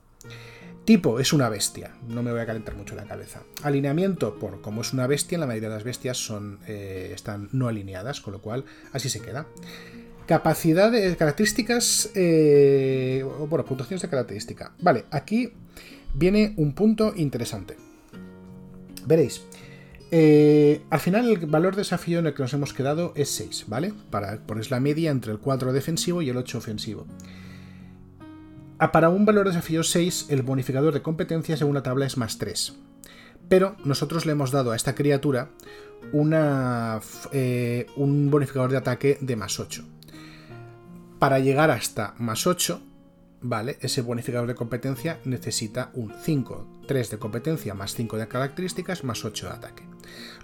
Tipo, 0.84 1.18
es 1.18 1.32
una 1.32 1.48
bestia. 1.48 1.96
No 2.08 2.22
me 2.22 2.30
voy 2.30 2.40
a 2.40 2.46
calentar 2.46 2.74
mucho 2.74 2.94
la 2.94 3.04
cabeza. 3.04 3.42
Alineamiento, 3.62 4.38
por 4.38 4.60
como 4.60 4.82
es 4.82 4.92
una 4.92 5.06
bestia, 5.06 5.38
la 5.38 5.46
mayoría 5.46 5.70
de 5.70 5.76
las 5.76 5.84
bestias 5.84 6.18
son, 6.18 6.58
eh, 6.66 7.12
están 7.14 7.48
no 7.52 7.68
alineadas, 7.68 8.20
con 8.20 8.32
lo 8.32 8.42
cual 8.42 8.64
así 8.92 9.08
se 9.08 9.20
queda. 9.20 9.46
Capacidades, 10.26 11.16
características, 11.16 12.10
eh, 12.14 13.24
bueno, 13.48 13.64
puntuaciones 13.64 14.02
de 14.02 14.08
característica. 14.08 14.74
Vale, 14.80 15.06
aquí 15.10 15.52
viene 16.12 16.52
un 16.58 16.74
punto 16.74 17.14
interesante. 17.16 17.76
Veréis, 19.06 19.42
eh, 20.10 20.82
al 20.90 21.00
final 21.00 21.28
el 21.28 21.46
valor 21.46 21.74
de 21.74 21.80
desafío 21.80 22.18
en 22.18 22.26
el 22.26 22.34
que 22.34 22.42
nos 22.42 22.52
hemos 22.54 22.72
quedado 22.72 23.12
es 23.16 23.30
6, 23.30 23.64
¿vale? 23.68 23.92
Para 24.10 24.38
poner 24.38 24.70
la 24.70 24.80
media 24.80 25.10
entre 25.10 25.32
el 25.32 25.38
4 25.38 25.72
defensivo 25.72 26.22
y 26.22 26.28
el 26.28 26.36
8 26.36 26.58
ofensivo. 26.58 27.06
Para 28.78 29.08
un 29.08 29.24
valor 29.24 29.46
de 29.46 29.52
desafío 29.52 29.82
6, 29.82 30.26
el 30.30 30.42
bonificador 30.42 30.92
de 30.92 31.02
competencia 31.02 31.56
según 31.56 31.74
la 31.74 31.82
tabla 31.82 32.06
es 32.06 32.16
más 32.16 32.38
3. 32.38 32.74
Pero 33.48 33.76
nosotros 33.84 34.26
le 34.26 34.32
hemos 34.32 34.50
dado 34.50 34.72
a 34.72 34.76
esta 34.76 34.94
criatura 34.94 35.50
eh, 37.32 37.86
un 37.96 38.30
bonificador 38.30 38.70
de 38.70 38.76
ataque 38.76 39.18
de 39.20 39.36
más 39.36 39.60
8. 39.60 39.84
Para 41.18 41.38
llegar 41.38 41.70
hasta 41.70 42.14
más 42.18 42.46
8, 42.46 42.82
¿vale? 43.42 43.78
Ese 43.80 44.02
bonificador 44.02 44.48
de 44.48 44.54
competencia 44.54 45.20
necesita 45.24 45.90
un 45.94 46.12
5, 46.22 46.82
3 46.86 47.10
de 47.10 47.18
competencia 47.18 47.74
más 47.74 47.94
5 47.94 48.16
de 48.16 48.28
características 48.28 49.04
más 49.04 49.24
8 49.24 49.46
de 49.46 49.52
ataque. 49.52 49.84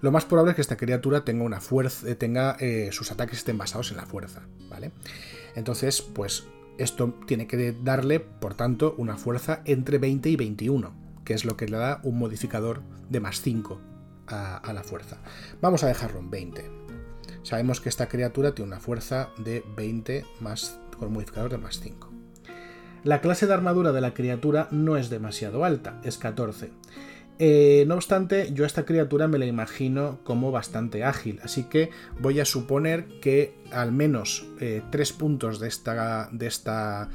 Lo 0.00 0.12
más 0.12 0.24
probable 0.24 0.52
es 0.52 0.56
que 0.56 0.62
esta 0.62 0.76
criatura 0.76 1.24
tenga 1.24 1.44
una 1.44 1.60
fuerza, 1.60 2.08
eh, 2.08 2.14
tenga 2.14 2.56
eh, 2.60 2.90
sus 2.92 3.10
ataques 3.10 3.38
estén 3.38 3.58
basados 3.58 3.90
en 3.90 3.98
la 3.98 4.06
fuerza, 4.06 4.42
¿vale? 4.68 4.92
Entonces, 5.54 6.00
pues 6.00 6.44
esto 6.80 7.14
tiene 7.26 7.46
que 7.46 7.76
darle, 7.82 8.20
por 8.20 8.54
tanto, 8.54 8.94
una 8.96 9.16
fuerza 9.16 9.60
entre 9.66 9.98
20 9.98 10.30
y 10.30 10.36
21, 10.36 10.92
que 11.24 11.34
es 11.34 11.44
lo 11.44 11.56
que 11.56 11.68
le 11.68 11.76
da 11.76 12.00
un 12.02 12.18
modificador 12.18 12.82
de 13.08 13.20
más 13.20 13.42
5 13.42 13.80
a, 14.28 14.72
la 14.72 14.82
fuerza. 14.82 15.18
Vamos 15.60 15.84
a 15.84 15.88
dejarlo 15.88 16.20
en 16.20 16.30
20. 16.30 16.70
Sabemos 17.42 17.80
que 17.80 17.88
esta 17.88 18.08
criatura 18.08 18.54
tiene 18.54 18.70
una 18.70 18.80
fuerza 18.80 19.30
de 19.38 19.64
20 19.76 20.24
más 20.40 20.78
con 20.98 21.08
un 21.08 21.14
modificador 21.14 21.50
de 21.50 21.58
más 21.58 21.80
5. 21.80 22.10
La 23.04 23.20
clase 23.20 23.46
de 23.46 23.54
armadura 23.54 23.92
de 23.92 24.00
la 24.00 24.14
criatura 24.14 24.68
no 24.70 24.96
es 24.96 25.10
demasiado 25.10 25.64
alta, 25.64 26.00
es 26.04 26.18
14. 26.18 26.70
Eh, 27.42 27.84
no 27.86 27.94
obstante, 27.94 28.50
yo 28.52 28.64
a 28.64 28.66
esta 28.66 28.84
criatura 28.84 29.26
me 29.26 29.38
la 29.38 29.46
imagino 29.46 30.18
como 30.24 30.52
bastante 30.52 31.04
ágil, 31.04 31.40
así 31.42 31.64
que 31.64 31.88
voy 32.18 32.38
a 32.38 32.44
suponer 32.44 33.06
que 33.22 33.54
al 33.72 33.92
menos 33.92 34.46
3 34.58 35.10
eh, 35.10 35.14
puntos 35.18 35.58
de 35.58 35.68
esta, 35.68 36.28
de 36.32 36.46
esta 36.46 37.08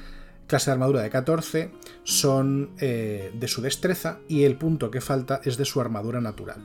clase 0.47 0.71
de 0.71 0.73
armadura 0.73 1.03
de 1.03 1.11
14 1.11 1.69
son 2.03 2.71
eh, 2.79 3.31
de 3.39 3.47
su 3.47 3.61
destreza 3.61 4.17
y 4.27 4.45
el 4.45 4.57
punto 4.57 4.89
que 4.89 4.99
falta 4.99 5.41
es 5.43 5.57
de 5.57 5.65
su 5.65 5.79
armadura 5.79 6.19
natural. 6.21 6.59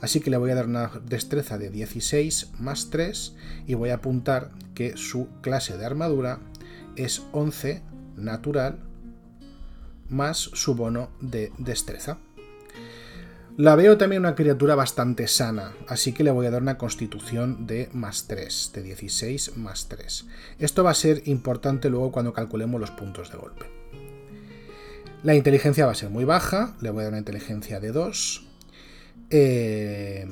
Así 0.00 0.20
que 0.20 0.30
le 0.30 0.36
voy 0.36 0.52
a 0.52 0.54
dar 0.54 0.66
una 0.66 0.92
destreza 1.04 1.58
de 1.58 1.70
16 1.70 2.52
más 2.60 2.90
3 2.90 3.34
y 3.66 3.74
voy 3.74 3.90
a 3.90 3.94
apuntar 3.94 4.52
que 4.76 4.96
su 4.96 5.26
clase 5.40 5.76
de 5.76 5.84
armadura 5.84 6.38
es 6.94 7.24
11 7.32 7.82
natural 8.16 8.78
más 10.08 10.38
su 10.38 10.76
bono 10.76 11.10
de 11.20 11.50
destreza. 11.58 12.18
La 13.58 13.76
veo 13.76 13.98
también 13.98 14.22
una 14.22 14.34
criatura 14.34 14.74
bastante 14.74 15.28
sana, 15.28 15.74
así 15.86 16.14
que 16.14 16.24
le 16.24 16.30
voy 16.30 16.46
a 16.46 16.50
dar 16.50 16.62
una 16.62 16.78
constitución 16.78 17.66
de 17.66 17.90
más 17.92 18.26
3, 18.26 18.70
de 18.72 18.82
16 18.82 19.58
más 19.58 19.88
3. 19.88 20.26
Esto 20.58 20.82
va 20.82 20.92
a 20.92 20.94
ser 20.94 21.28
importante 21.28 21.90
luego 21.90 22.12
cuando 22.12 22.32
calculemos 22.32 22.80
los 22.80 22.92
puntos 22.92 23.30
de 23.30 23.36
golpe. 23.36 23.66
La 25.22 25.34
inteligencia 25.34 25.84
va 25.84 25.92
a 25.92 25.96
ser 25.96 26.08
muy 26.08 26.24
baja, 26.24 26.74
le 26.80 26.88
voy 26.88 27.00
a 27.00 27.04
dar 27.04 27.12
una 27.12 27.18
inteligencia 27.18 27.78
de 27.78 27.92
2, 27.92 28.46
eh, 29.28 30.26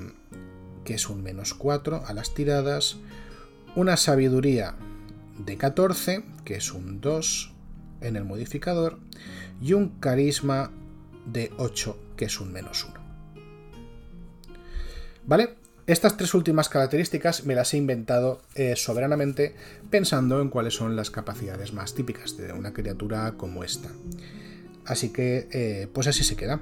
que 0.84 0.94
es 0.94 1.10
un 1.10 1.22
menos 1.22 1.52
4 1.52 2.04
a 2.06 2.14
las 2.14 2.32
tiradas, 2.32 2.96
una 3.76 3.98
sabiduría 3.98 4.76
de 5.36 5.58
14, 5.58 6.24
que 6.46 6.54
es 6.54 6.72
un 6.72 7.02
2, 7.02 7.52
en 8.00 8.16
el 8.16 8.24
modificador 8.24 8.98
y 9.60 9.74
un 9.74 10.00
carisma 10.00 10.70
de 11.26 11.52
8 11.58 11.98
que 12.16 12.24
es 12.24 12.40
un 12.40 12.50
menos 12.50 12.84
1. 12.84 12.99
¿Vale? 15.30 15.50
Estas 15.86 16.16
tres 16.16 16.34
últimas 16.34 16.68
características 16.68 17.46
me 17.46 17.54
las 17.54 17.72
he 17.72 17.76
inventado 17.76 18.42
eh, 18.56 18.74
soberanamente 18.74 19.54
pensando 19.88 20.40
en 20.42 20.48
cuáles 20.48 20.74
son 20.74 20.96
las 20.96 21.12
capacidades 21.12 21.72
más 21.72 21.94
típicas 21.94 22.36
de 22.36 22.52
una 22.52 22.72
criatura 22.72 23.34
como 23.36 23.62
esta. 23.62 23.90
Así 24.84 25.12
que, 25.12 25.46
eh, 25.52 25.88
pues 25.92 26.08
así 26.08 26.24
se 26.24 26.34
queda. 26.34 26.60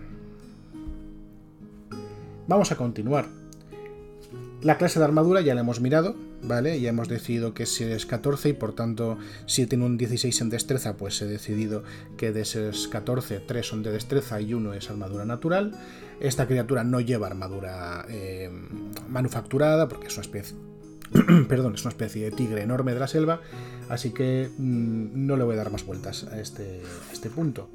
Vamos 2.46 2.70
a 2.70 2.76
continuar. 2.76 3.28
La 4.60 4.76
clase 4.76 4.98
de 4.98 5.04
armadura 5.04 5.40
ya 5.40 5.54
la 5.54 5.60
hemos 5.60 5.80
mirado, 5.80 6.16
¿vale? 6.42 6.80
Ya 6.80 6.88
hemos 6.88 7.08
decidido 7.08 7.54
que 7.54 7.64
si 7.64 7.84
es 7.84 8.06
14 8.06 8.48
y 8.48 8.52
por 8.54 8.74
tanto 8.74 9.16
si 9.46 9.66
tiene 9.66 9.84
un 9.84 9.96
16 9.96 10.40
en 10.40 10.50
destreza, 10.50 10.96
pues 10.96 11.22
he 11.22 11.26
decidido 11.26 11.84
que 12.16 12.32
de 12.32 12.40
esos 12.40 12.88
14, 12.88 13.38
3 13.38 13.64
son 13.66 13.84
de 13.84 13.92
destreza 13.92 14.40
y 14.40 14.54
1 14.54 14.74
es 14.74 14.90
armadura 14.90 15.24
natural. 15.24 15.78
Esta 16.18 16.48
criatura 16.48 16.82
no 16.82 17.00
lleva 17.00 17.28
armadura 17.28 18.04
eh, 18.08 18.50
manufacturada 19.08 19.88
porque 19.88 20.08
es 20.08 20.14
una 20.14 20.22
especie... 20.22 20.56
Perdón, 21.48 21.74
es 21.74 21.82
una 21.82 21.90
especie 21.90 22.24
de 22.24 22.32
tigre 22.32 22.62
enorme 22.62 22.92
de 22.94 23.00
la 23.00 23.06
selva, 23.06 23.40
así 23.88 24.10
que 24.10 24.50
mm, 24.58 25.26
no 25.26 25.36
le 25.36 25.44
voy 25.44 25.54
a 25.54 25.58
dar 25.58 25.70
más 25.70 25.86
vueltas 25.86 26.24
a 26.24 26.40
este, 26.40 26.82
a 27.08 27.12
este 27.12 27.30
punto. 27.30 27.70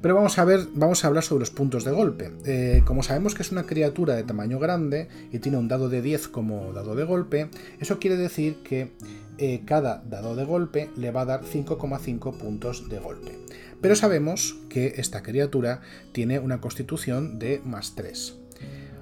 Pero 0.00 0.14
vamos 0.14 0.38
a 0.38 0.44
ver, 0.44 0.68
vamos 0.74 1.04
a 1.04 1.08
hablar 1.08 1.24
sobre 1.24 1.40
los 1.40 1.50
puntos 1.50 1.84
de 1.84 1.90
golpe. 1.90 2.30
Eh, 2.44 2.82
como 2.84 3.02
sabemos 3.02 3.34
que 3.34 3.42
es 3.42 3.50
una 3.50 3.64
criatura 3.64 4.14
de 4.14 4.22
tamaño 4.22 4.60
grande 4.60 5.08
y 5.32 5.40
tiene 5.40 5.58
un 5.58 5.66
dado 5.66 5.88
de 5.88 6.02
10 6.02 6.28
como 6.28 6.72
dado 6.72 6.94
de 6.94 7.02
golpe, 7.02 7.50
eso 7.80 7.98
quiere 7.98 8.16
decir 8.16 8.62
que 8.62 8.92
eh, 9.38 9.62
cada 9.64 10.02
dado 10.08 10.36
de 10.36 10.44
golpe 10.44 10.90
le 10.96 11.10
va 11.10 11.22
a 11.22 11.26
dar 11.26 11.42
5,5 11.42 12.38
puntos 12.38 12.88
de 12.88 12.98
golpe. 13.00 13.38
Pero 13.80 13.96
sabemos 13.96 14.56
que 14.68 14.94
esta 14.98 15.22
criatura 15.22 15.80
tiene 16.12 16.38
una 16.38 16.60
constitución 16.60 17.40
de 17.40 17.60
más 17.64 17.94
3. 17.96 18.36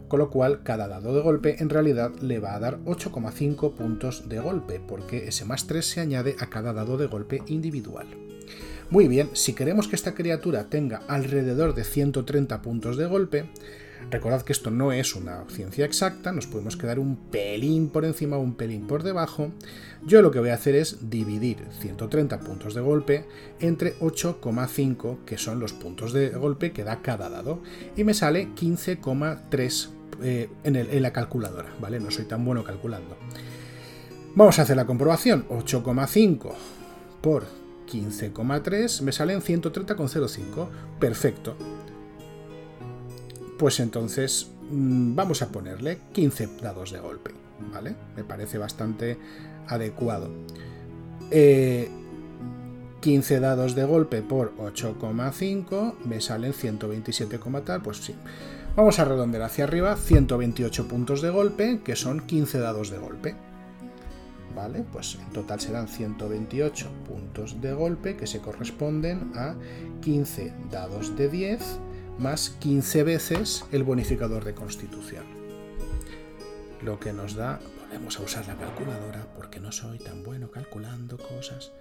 Con 0.08 0.20
lo 0.20 0.30
cual, 0.30 0.62
cada 0.62 0.88
dado 0.88 1.14
de 1.14 1.20
golpe 1.20 1.56
en 1.58 1.68
realidad 1.68 2.12
le 2.20 2.38
va 2.38 2.54
a 2.54 2.60
dar 2.60 2.78
8,5 2.84 3.74
puntos 3.74 4.28
de 4.28 4.38
golpe, 4.38 4.80
porque 4.80 5.28
ese 5.28 5.44
más 5.44 5.66
3 5.66 5.84
se 5.84 6.00
añade 6.00 6.36
a 6.38 6.46
cada 6.46 6.72
dado 6.72 6.96
de 6.96 7.06
golpe 7.06 7.42
individual. 7.48 8.06
Muy 8.88 9.08
bien, 9.08 9.30
si 9.32 9.52
queremos 9.52 9.88
que 9.88 9.96
esta 9.96 10.14
criatura 10.14 10.70
tenga 10.70 11.02
alrededor 11.08 11.74
de 11.74 11.82
130 11.82 12.62
puntos 12.62 12.96
de 12.96 13.06
golpe, 13.06 13.50
recordad 14.12 14.42
que 14.42 14.52
esto 14.52 14.70
no 14.70 14.92
es 14.92 15.16
una 15.16 15.44
ciencia 15.48 15.84
exacta, 15.84 16.30
nos 16.30 16.46
podemos 16.46 16.76
quedar 16.76 17.00
un 17.00 17.16
pelín 17.16 17.88
por 17.88 18.04
encima 18.04 18.36
o 18.36 18.40
un 18.40 18.54
pelín 18.54 18.86
por 18.86 19.02
debajo. 19.02 19.50
Yo 20.06 20.22
lo 20.22 20.30
que 20.30 20.38
voy 20.38 20.50
a 20.50 20.54
hacer 20.54 20.76
es 20.76 21.10
dividir 21.10 21.66
130 21.80 22.38
puntos 22.38 22.74
de 22.74 22.80
golpe 22.80 23.24
entre 23.58 23.98
8,5, 23.98 25.24
que 25.24 25.36
son 25.36 25.58
los 25.58 25.72
puntos 25.72 26.12
de 26.12 26.28
golpe 26.30 26.70
que 26.70 26.84
da 26.84 27.02
cada 27.02 27.28
dado, 27.28 27.60
y 27.96 28.04
me 28.04 28.14
sale 28.14 28.50
15,3 28.54 29.88
eh, 30.22 30.48
en, 30.62 30.76
en 30.76 31.02
la 31.02 31.12
calculadora, 31.12 31.74
¿vale? 31.80 31.98
No 31.98 32.12
soy 32.12 32.26
tan 32.26 32.44
bueno 32.44 32.62
calculando. 32.62 33.16
Vamos 34.36 34.60
a 34.60 34.62
hacer 34.62 34.76
la 34.76 34.86
comprobación. 34.86 35.44
8,5 35.48 36.52
por 37.20 37.65
15,3 37.86 39.02
me 39.02 39.12
salen 39.12 39.40
130,05. 39.40 40.68
Perfecto. 40.98 41.56
Pues 43.58 43.80
entonces 43.80 44.50
mm, 44.70 45.14
vamos 45.14 45.42
a 45.42 45.48
ponerle 45.48 45.98
15 46.12 46.48
dados 46.62 46.92
de 46.92 47.00
golpe. 47.00 47.32
¿Vale? 47.72 47.96
Me 48.14 48.24
parece 48.24 48.58
bastante 48.58 49.18
adecuado. 49.66 50.30
15 51.30 51.32
eh, 51.32 51.90
dados 53.40 53.74
de 53.74 53.84
golpe 53.84 54.22
por 54.22 54.54
8,5 54.58 55.94
me 56.04 56.20
salen 56.20 56.52
127, 56.52 57.40
tal. 57.64 57.82
Pues 57.82 57.98
sí. 57.98 58.14
Vamos 58.76 58.98
a 58.98 59.06
redondear 59.06 59.44
hacia 59.44 59.64
arriba 59.64 59.96
128 59.96 60.86
puntos 60.86 61.22
de 61.22 61.30
golpe, 61.30 61.80
que 61.82 61.96
son 61.96 62.20
15 62.20 62.58
dados 62.58 62.90
de 62.90 62.98
golpe. 62.98 63.34
¿Vale? 64.56 64.84
Pues 64.90 65.14
en 65.14 65.32
total 65.32 65.60
serán 65.60 65.86
128 65.86 66.90
puntos 67.06 67.60
de 67.60 67.74
golpe 67.74 68.16
que 68.16 68.26
se 68.26 68.40
corresponden 68.40 69.30
a 69.36 69.54
15 70.00 70.52
dados 70.70 71.14
de 71.16 71.28
10 71.28 71.62
más 72.18 72.50
15 72.58 73.02
veces 73.04 73.64
el 73.70 73.84
bonificador 73.84 74.44
de 74.44 74.54
constitución. 74.54 75.24
Lo 76.82 76.98
que 76.98 77.12
nos 77.12 77.34
da, 77.34 77.60
volvemos 77.80 78.18
a 78.18 78.22
usar 78.22 78.46
la 78.46 78.56
calculadora 78.56 79.26
porque 79.36 79.60
no 79.60 79.70
soy 79.70 79.98
tan 79.98 80.24
bueno 80.24 80.50
calculando 80.50 81.18
cosas. 81.18 81.72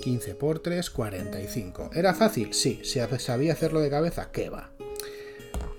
15 0.00 0.34
por 0.34 0.60
3, 0.60 0.90
45. 0.90 1.90
¿Era 1.94 2.14
fácil? 2.14 2.54
Sí. 2.54 2.80
¿Si 2.84 3.00
sabía 3.18 3.52
hacerlo 3.52 3.80
de 3.80 3.90
cabeza? 3.90 4.30
¿Qué 4.30 4.50
va? 4.50 4.70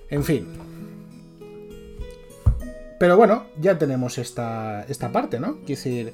En 0.10 0.24
fin, 0.24 0.48
pero 3.00 3.18
bueno, 3.18 3.48
ya 3.60 3.78
tenemos 3.78 4.18
esta, 4.18 4.84
esta 4.84 5.12
parte, 5.12 5.40
¿no? 5.40 5.58
Quiero 5.66 5.82
decir, 5.82 6.14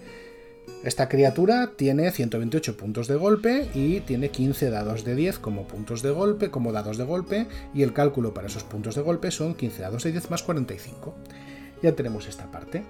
esta 0.83 1.07
criatura 1.07 1.71
tiene 1.75 2.11
128 2.11 2.75
puntos 2.75 3.07
de 3.07 3.15
golpe 3.15 3.69
y 3.73 4.01
tiene 4.01 4.29
15 4.29 4.69
dados 4.69 5.03
de 5.05 5.15
10 5.15 5.39
como 5.39 5.65
puntos 5.65 6.01
de 6.01 6.11
golpe, 6.11 6.51
como 6.51 6.71
dados 6.71 6.97
de 6.97 7.05
golpe, 7.05 7.47
y 7.73 7.83
el 7.83 7.93
cálculo 7.93 8.33
para 8.33 8.47
esos 8.47 8.63
puntos 8.63 8.95
de 8.95 9.01
golpe 9.01 9.31
son 9.31 9.55
15 9.55 9.81
dados 9.81 10.03
de 10.03 10.11
10 10.11 10.29
más 10.29 10.43
45. 10.43 11.15
Ya 11.81 11.93
tenemos 11.93 12.27
esta 12.27 12.51
parte. 12.51 12.83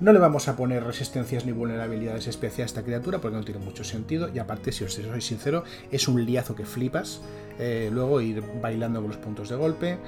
No 0.00 0.12
le 0.12 0.20
vamos 0.20 0.46
a 0.46 0.54
poner 0.54 0.84
resistencias 0.84 1.44
ni 1.44 1.50
vulnerabilidades 1.50 2.28
especiales 2.28 2.70
a 2.70 2.78
esta 2.78 2.84
criatura 2.84 3.18
porque 3.18 3.36
no 3.36 3.42
tiene 3.42 3.64
mucho 3.64 3.82
sentido. 3.82 4.28
Y 4.32 4.38
aparte, 4.38 4.70
si 4.70 4.84
os 4.84 4.94
soy 4.94 5.20
sincero, 5.20 5.64
es 5.90 6.06
un 6.06 6.24
liazo 6.24 6.54
que 6.54 6.64
flipas. 6.64 7.20
Eh, 7.58 7.90
luego 7.92 8.20
ir 8.20 8.44
bailando 8.62 9.00
con 9.00 9.08
los 9.08 9.16
puntos 9.16 9.48
de 9.48 9.56
golpe. 9.56 9.98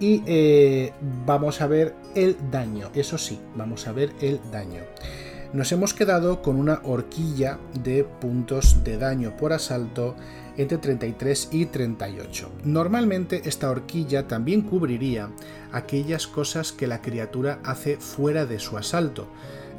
Y 0.00 0.22
eh, 0.26 0.92
vamos 1.26 1.60
a 1.60 1.66
ver 1.66 1.94
el 2.14 2.36
daño. 2.50 2.90
Eso 2.94 3.18
sí, 3.18 3.38
vamos 3.54 3.86
a 3.86 3.92
ver 3.92 4.12
el 4.20 4.40
daño. 4.50 4.80
Nos 5.52 5.72
hemos 5.72 5.94
quedado 5.94 6.42
con 6.42 6.56
una 6.56 6.80
horquilla 6.84 7.58
de 7.82 8.04
puntos 8.04 8.82
de 8.82 8.96
daño 8.98 9.36
por 9.36 9.52
asalto 9.52 10.16
entre 10.56 10.78
33 10.78 11.48
y 11.52 11.66
38. 11.66 12.50
Normalmente 12.64 13.42
esta 13.44 13.70
horquilla 13.70 14.28
también 14.28 14.62
cubriría 14.62 15.30
aquellas 15.72 16.26
cosas 16.26 16.72
que 16.72 16.86
la 16.86 17.02
criatura 17.02 17.60
hace 17.64 17.96
fuera 17.96 18.46
de 18.46 18.58
su 18.58 18.76
asalto. 18.78 19.28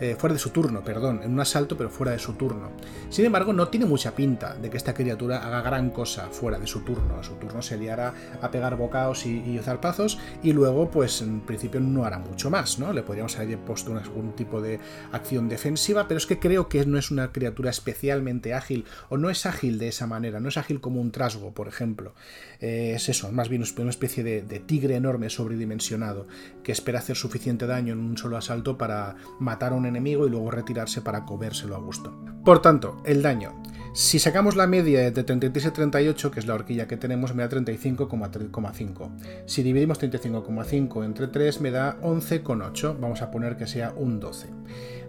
Eh, 0.02 0.16
fuera 0.18 0.34
de 0.34 0.40
su 0.40 0.50
turno, 0.50 0.84
perdón, 0.84 1.22
en 1.24 1.32
un 1.32 1.40
asalto, 1.40 1.78
pero 1.78 1.92
fuera 1.92 2.12
de 2.12 2.18
su 2.20 2.34
turno. 2.34 2.72
Sin 3.10 3.24
embargo, 3.24 3.54
no 3.54 3.68
tiene 3.68 3.86
mucha 3.86 4.16
pinta 4.16 4.56
de 4.56 4.70
que 4.72 4.78
esta 4.78 4.96
criatura 4.96 5.46
haga 5.46 5.62
gran 5.62 5.92
cosa 5.92 6.28
fuera 6.32 6.58
de 6.58 6.66
su 6.66 6.82
turno. 6.82 7.20
A 7.20 7.24
su 7.24 7.36
turno 7.36 7.62
se 7.62 7.78
liará 7.78 8.14
a 8.42 8.50
pegar 8.50 8.76
bocaos 8.78 9.26
y, 9.28 9.60
zarpazos, 9.64 10.18
y 10.42 10.54
luego, 10.54 10.90
pues 10.90 11.22
en 11.22 11.42
principio 11.42 11.80
no 11.80 12.04
hará 12.04 12.18
mucho 12.18 12.50
más, 12.50 12.80
¿no? 12.80 12.92
Le 12.94 13.04
podríamos 13.04 13.38
haber 13.38 13.60
puesto 13.60 13.96
algún 13.96 14.34
tipo 14.36 14.60
de 14.60 14.80
acción 15.12 15.48
defensiva, 15.48 16.08
pero 16.08 16.18
es 16.18 16.26
que 16.26 16.40
creo 16.40 16.68
que 16.68 16.84
no 16.86 16.98
es 16.98 17.12
una 17.12 17.32
criatura 17.32 17.70
especialmente 17.70 18.56
ágil, 18.56 18.86
o 19.10 19.18
no 19.18 19.30
es 19.30 19.46
ágil 19.46 19.78
de 19.78 19.90
esa 19.90 20.08
manera, 20.08 20.40
no 20.40 20.50
es 20.50 20.58
ágil 20.58 20.82
como 20.82 21.00
un 21.00 21.12
trasgo, 21.12 21.54
por 21.54 21.68
ejemplo. 21.68 22.16
Eh, 22.60 22.94
es 22.96 23.08
eso, 23.08 23.32
más 23.32 23.50
bien 23.50 23.64
una 23.78 23.90
especie 23.90 24.24
de, 24.24 24.42
de 24.42 24.60
tigre 24.60 24.96
enorme 24.96 25.30
sobredimensionado 25.30 26.28
que 26.64 26.72
espera 26.72 27.00
hacer 27.00 27.16
suficiente 27.16 27.68
daño 27.68 27.94
en 27.94 28.00
un 28.00 28.18
solo 28.18 28.38
asalto 28.38 28.78
para 28.78 29.16
matar 29.40 29.74
a 29.74 29.76
un 29.76 29.91
enemigo 29.92 30.26
y 30.26 30.30
luego 30.30 30.52
retirarse 30.52 31.02
para 31.02 31.26
comérselo 31.26 31.76
a 31.76 31.80
gusto. 31.80 32.14
Por 32.44 32.62
tanto, 32.62 33.02
el 33.06 33.22
daño. 33.22 33.62
Si 33.94 34.20
sacamos 34.20 34.56
la 34.56 34.68
media 34.68 35.12
de 35.12 35.24
33 35.24 35.66
y 35.66 35.72
38, 35.72 36.32
que 36.32 36.40
es 36.40 36.48
la 36.48 36.54
horquilla 36.56 36.88
que 36.88 36.96
tenemos, 36.96 37.36
me 37.36 37.44
da 37.44 37.50
35,5. 37.50 39.12
Si 39.46 39.64
dividimos 39.64 40.00
35,5 40.02 41.04
entre 41.04 41.28
3 41.28 41.62
me 41.62 41.72
da 41.72 42.00
11,8. 42.02 42.98
Vamos 43.00 43.22
a 43.22 43.32
poner 43.32 43.58
que 43.58 43.68
sea 43.68 43.94
un 43.96 44.22
12. 44.22 44.48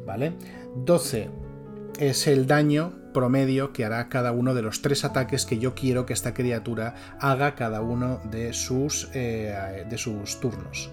¿Vale? 0.04 0.32
12 0.74 1.30
es 2.00 2.26
el 2.26 2.48
daño 2.48 2.92
promedio 3.12 3.72
que 3.72 3.84
hará 3.84 4.08
cada 4.08 4.32
uno 4.32 4.54
de 4.54 4.62
los 4.62 4.82
tres 4.82 5.04
ataques 5.04 5.46
que 5.46 5.58
yo 5.58 5.74
quiero 5.74 6.06
que 6.06 6.12
esta 6.12 6.34
criatura 6.34 6.94
haga 7.20 7.54
cada 7.54 7.82
uno 7.82 8.20
de 8.30 8.52
sus, 8.52 9.10
eh, 9.14 9.86
de 9.88 9.98
sus 9.98 10.40
turnos. 10.40 10.90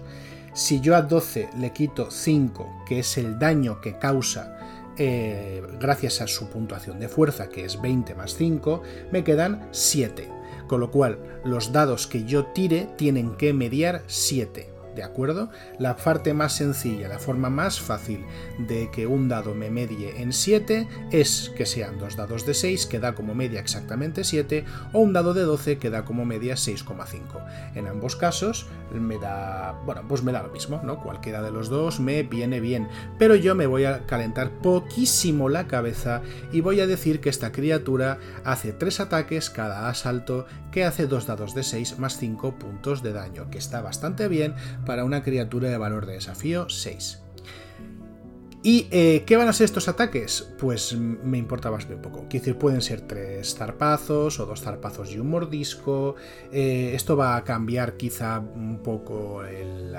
Si 0.52 0.80
yo 0.80 0.96
a 0.96 1.02
12 1.02 1.50
le 1.58 1.72
quito 1.72 2.10
5, 2.10 2.84
que 2.86 3.00
es 3.00 3.18
el 3.18 3.38
daño 3.38 3.80
que 3.80 3.98
causa 3.98 4.56
eh, 4.96 5.62
gracias 5.80 6.20
a 6.20 6.26
su 6.26 6.48
puntuación 6.48 6.98
de 6.98 7.08
fuerza, 7.08 7.48
que 7.48 7.64
es 7.64 7.80
20 7.80 8.14
más 8.14 8.34
5, 8.34 8.82
me 9.12 9.24
quedan 9.24 9.68
7. 9.70 10.28
Con 10.66 10.80
lo 10.80 10.90
cual, 10.90 11.40
los 11.44 11.72
dados 11.72 12.06
que 12.06 12.24
yo 12.24 12.46
tire 12.46 12.88
tienen 12.96 13.36
que 13.36 13.52
mediar 13.52 14.02
7. 14.06 14.69
¿De 15.00 15.06
acuerdo? 15.06 15.48
La 15.78 15.96
parte 15.96 16.34
más 16.34 16.56
sencilla, 16.56 17.08
la 17.08 17.18
forma 17.18 17.48
más 17.48 17.80
fácil 17.80 18.26
de 18.58 18.90
que 18.90 19.06
un 19.06 19.30
dado 19.30 19.54
me 19.54 19.70
medie 19.70 20.20
en 20.20 20.30
7 20.30 20.86
es 21.10 21.50
que 21.56 21.64
sean 21.64 21.98
dos 21.98 22.16
dados 22.16 22.44
de 22.44 22.52
6 22.52 22.84
que 22.84 23.00
da 23.00 23.14
como 23.14 23.34
media 23.34 23.60
exactamente 23.60 24.24
7 24.24 24.66
o 24.92 24.98
un 24.98 25.14
dado 25.14 25.32
de 25.32 25.40
12 25.40 25.78
que 25.78 25.88
da 25.88 26.04
como 26.04 26.26
media 26.26 26.56
6,5. 26.56 27.42
En 27.76 27.86
ambos 27.86 28.14
casos 28.14 28.66
me 28.92 29.16
da, 29.16 29.72
bueno, 29.86 30.02
pues 30.06 30.22
me 30.22 30.32
da 30.32 30.42
lo 30.42 30.50
mismo, 30.50 30.82
¿no? 30.84 31.02
Cualquiera 31.02 31.40
de 31.40 31.50
los 31.50 31.70
dos 31.70 31.98
me 31.98 32.22
viene 32.22 32.60
bien, 32.60 32.86
pero 33.18 33.34
yo 33.34 33.54
me 33.54 33.66
voy 33.66 33.86
a 33.86 34.04
calentar 34.04 34.50
poquísimo 34.50 35.48
la 35.48 35.66
cabeza 35.66 36.20
y 36.52 36.60
voy 36.60 36.80
a 36.80 36.86
decir 36.86 37.22
que 37.22 37.30
esta 37.30 37.52
criatura 37.52 38.18
hace 38.44 38.74
3 38.74 39.00
ataques 39.00 39.48
cada 39.48 39.88
asalto 39.88 40.44
que 40.72 40.84
hace 40.84 41.06
2 41.06 41.26
dados 41.26 41.54
de 41.54 41.62
6 41.62 41.98
más 41.98 42.18
5 42.18 42.58
puntos 42.58 43.02
de 43.02 43.14
daño, 43.14 43.48
que 43.50 43.56
está 43.56 43.80
bastante 43.80 44.28
bien 44.28 44.54
para 44.90 45.04
una 45.04 45.22
criatura 45.22 45.68
de 45.70 45.78
valor 45.78 46.04
de 46.04 46.14
desafío 46.14 46.68
6. 46.68 47.20
¿Y 48.64 48.88
eh, 48.90 49.22
qué 49.24 49.36
van 49.36 49.46
a 49.46 49.52
ser 49.52 49.66
estos 49.66 49.86
ataques? 49.86 50.48
Pues 50.58 50.96
me 50.96 51.38
importa 51.38 51.70
bastante 51.70 52.02
poco. 52.02 52.26
Quiero 52.28 52.44
decir, 52.44 52.58
pueden 52.58 52.82
ser 52.82 53.02
tres 53.02 53.54
zarpazos 53.54 54.40
o 54.40 54.46
dos 54.46 54.62
zarpazos 54.62 55.12
y 55.12 55.20
un 55.20 55.30
mordisco. 55.30 56.16
Eh, 56.50 56.90
esto 56.92 57.16
va 57.16 57.36
a 57.36 57.44
cambiar 57.44 57.96
quizá 57.96 58.40
un 58.40 58.80
poco 58.82 59.44
el, 59.44 59.94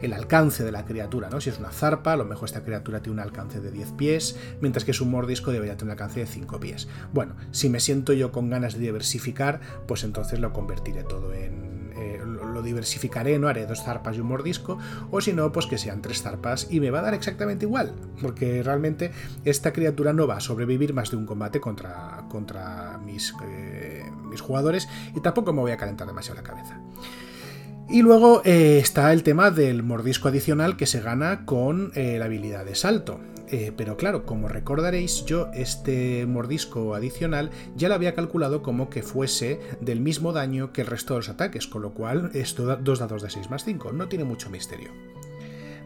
el, 0.00 0.12
alcance 0.14 0.64
de 0.64 0.72
la 0.72 0.86
criatura, 0.86 1.28
¿no? 1.28 1.42
Si 1.42 1.50
es 1.50 1.58
una 1.58 1.70
zarpa, 1.70 2.14
a 2.14 2.16
lo 2.16 2.24
mejor 2.24 2.46
esta 2.46 2.64
criatura 2.64 3.02
tiene 3.02 3.20
un 3.20 3.20
alcance 3.20 3.60
de 3.60 3.70
10 3.70 3.92
pies, 3.92 4.36
mientras 4.62 4.86
que 4.86 4.92
es 4.92 5.02
un 5.02 5.10
mordisco 5.10 5.52
debería 5.52 5.76
tener 5.76 5.92
un 5.92 6.00
alcance 6.00 6.20
de 6.20 6.26
5 6.26 6.60
pies. 6.60 6.88
Bueno, 7.12 7.36
si 7.50 7.68
me 7.68 7.78
siento 7.78 8.14
yo 8.14 8.32
con 8.32 8.48
ganas 8.48 8.72
de 8.72 8.80
diversificar, 8.80 9.60
pues 9.86 10.02
entonces 10.02 10.40
lo 10.40 10.54
convertiré 10.54 11.04
todo 11.04 11.34
en 11.34 11.87
lo 12.58 12.62
diversificaré, 12.64 13.38
no 13.38 13.48
haré 13.48 13.66
dos 13.66 13.84
zarpas 13.84 14.16
y 14.16 14.20
un 14.20 14.26
mordisco, 14.26 14.78
o 15.10 15.20
si 15.20 15.32
no, 15.32 15.52
pues 15.52 15.66
que 15.66 15.78
sean 15.78 16.02
tres 16.02 16.22
zarpas 16.22 16.66
y 16.70 16.80
me 16.80 16.90
va 16.90 16.98
a 16.98 17.02
dar 17.02 17.14
exactamente 17.14 17.66
igual, 17.66 17.94
porque 18.20 18.62
realmente 18.62 19.12
esta 19.44 19.72
criatura 19.72 20.12
no 20.12 20.26
va 20.26 20.36
a 20.36 20.40
sobrevivir 20.40 20.92
más 20.92 21.10
de 21.10 21.16
un 21.16 21.26
combate 21.26 21.60
contra, 21.60 22.24
contra 22.28 22.98
mis, 22.98 23.32
eh, 23.44 24.04
mis 24.28 24.40
jugadores 24.40 24.88
y 25.14 25.20
tampoco 25.20 25.52
me 25.52 25.60
voy 25.60 25.70
a 25.70 25.76
calentar 25.76 26.06
demasiado 26.06 26.40
la 26.40 26.42
cabeza. 26.42 26.80
Y 27.88 28.02
luego 28.02 28.42
eh, 28.44 28.78
está 28.78 29.12
el 29.12 29.22
tema 29.22 29.50
del 29.50 29.82
mordisco 29.82 30.28
adicional 30.28 30.76
que 30.76 30.86
se 30.86 31.00
gana 31.00 31.46
con 31.46 31.92
la 31.94 32.24
habilidad 32.24 32.64
de 32.64 32.74
salto. 32.74 33.20
Eh, 33.50 33.72
pero 33.74 33.96
claro, 33.96 34.26
como 34.26 34.48
recordaréis, 34.48 35.24
yo 35.24 35.48
este 35.54 36.26
mordisco 36.26 36.94
adicional 36.94 37.50
ya 37.76 37.88
lo 37.88 37.94
había 37.94 38.14
calculado 38.14 38.62
como 38.62 38.90
que 38.90 39.02
fuese 39.02 39.58
del 39.80 40.00
mismo 40.00 40.32
daño 40.32 40.72
que 40.72 40.82
el 40.82 40.86
resto 40.86 41.14
de 41.14 41.20
los 41.20 41.28
ataques, 41.28 41.66
con 41.66 41.82
lo 41.82 41.94
cual 41.94 42.30
es 42.34 42.54
dos 42.54 42.98
dados 42.98 43.22
de 43.22 43.30
6 43.30 43.50
más 43.50 43.64
5, 43.64 43.92
no 43.92 44.08
tiene 44.08 44.24
mucho 44.24 44.50
misterio. 44.50 44.90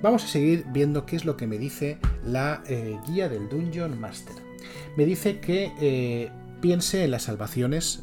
Vamos 0.03 0.25
a 0.25 0.27
seguir 0.27 0.65
viendo 0.73 1.07
qué 1.07 1.15
es 1.15 1.25
lo 1.25 1.37
que 1.37 1.47
me 1.47 1.59
dice 1.59 1.99
la 2.25 2.65
eh, 2.67 2.99
guía 3.07 3.29
del 3.29 3.49
Dungeon 3.49 4.01
Master. 4.01 4.35
Me 4.97 5.07
dice 5.07 5.38
que 5.38 5.73
eh, 5.81 6.31
piense 6.61 7.05
en 7.05 7.12
las 7.12 7.23
salvaciones 7.23 8.03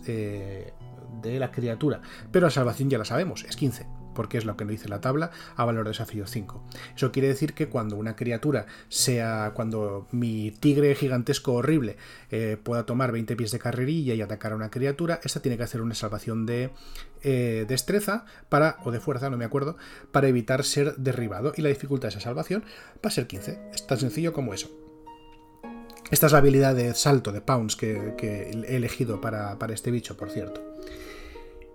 de 1.22 1.40
la 1.40 1.52
criatura, 1.52 2.02
pero 2.32 2.48
la 2.48 2.52
salvación 2.52 2.90
ya 2.90 2.98
la 2.98 3.06
sabemos, 3.06 3.44
es 3.44 3.56
15 3.56 4.00
porque 4.20 4.38
es 4.38 4.44
lo 4.44 4.58
que 4.58 4.66
nos 4.66 4.72
dice 4.72 4.90
la 4.90 5.00
tabla, 5.00 5.32
a 5.56 5.64
valor 5.64 5.86
de 5.86 5.92
desafío 5.92 6.28
5. 6.28 6.62
Eso 6.94 7.10
quiere 7.12 7.30
decir 7.30 7.54
que 7.54 7.70
cuando 7.70 7.96
una 7.96 8.18
criatura 8.18 8.66
sea, 8.90 9.54
cuando 9.54 10.08
mi 10.12 10.52
tigre 10.52 10.94
gigantesco 10.94 11.54
horrible 11.54 11.96
eh, 12.30 12.58
pueda 12.62 12.86
tomar 12.86 13.14
20 13.14 13.38
pies 13.38 13.52
de 13.52 13.60
carrerilla 13.60 14.14
y 14.16 14.22
atacar 14.22 14.52
a 14.52 14.56
una 14.58 14.70
criatura, 14.72 15.22
esta 15.24 15.42
tiene 15.42 15.56
que 15.56 15.64
hacer 15.64 15.80
una 15.80 15.96
salvación 15.96 16.46
de 16.46 16.72
eh, 17.24 17.66
destreza 17.70 18.26
para, 18.50 18.80
o 18.84 18.92
de 18.92 19.00
fuerza, 19.00 19.30
no 19.30 19.38
me 19.38 19.46
acuerdo, 19.46 19.78
para 20.12 20.28
evitar 20.28 20.66
ser 20.66 20.98
derribado. 20.98 21.54
Y 21.56 21.62
la 21.62 21.70
dificultad 21.70 22.10
de 22.10 22.16
esa 22.16 22.20
salvación 22.20 22.66
va 22.98 23.08
a 23.08 23.12
ser 23.12 23.26
15. 23.26 23.70
Es 23.74 23.88
tan 23.88 24.00
sencillo 24.00 24.34
como 24.34 24.54
eso. 24.54 24.70
Esta 26.12 26.26
es 26.26 26.32
la 26.32 26.40
habilidad 26.40 26.76
de 26.76 26.94
salto, 26.96 27.32
de 27.32 27.40
pounce, 27.40 27.78
que, 28.18 28.52
he 28.68 28.76
elegido 28.76 29.22
para, 29.22 29.58
para 29.60 29.74
este 29.74 29.92
bicho, 29.92 30.18
por 30.18 30.32
cierto. 30.32 30.62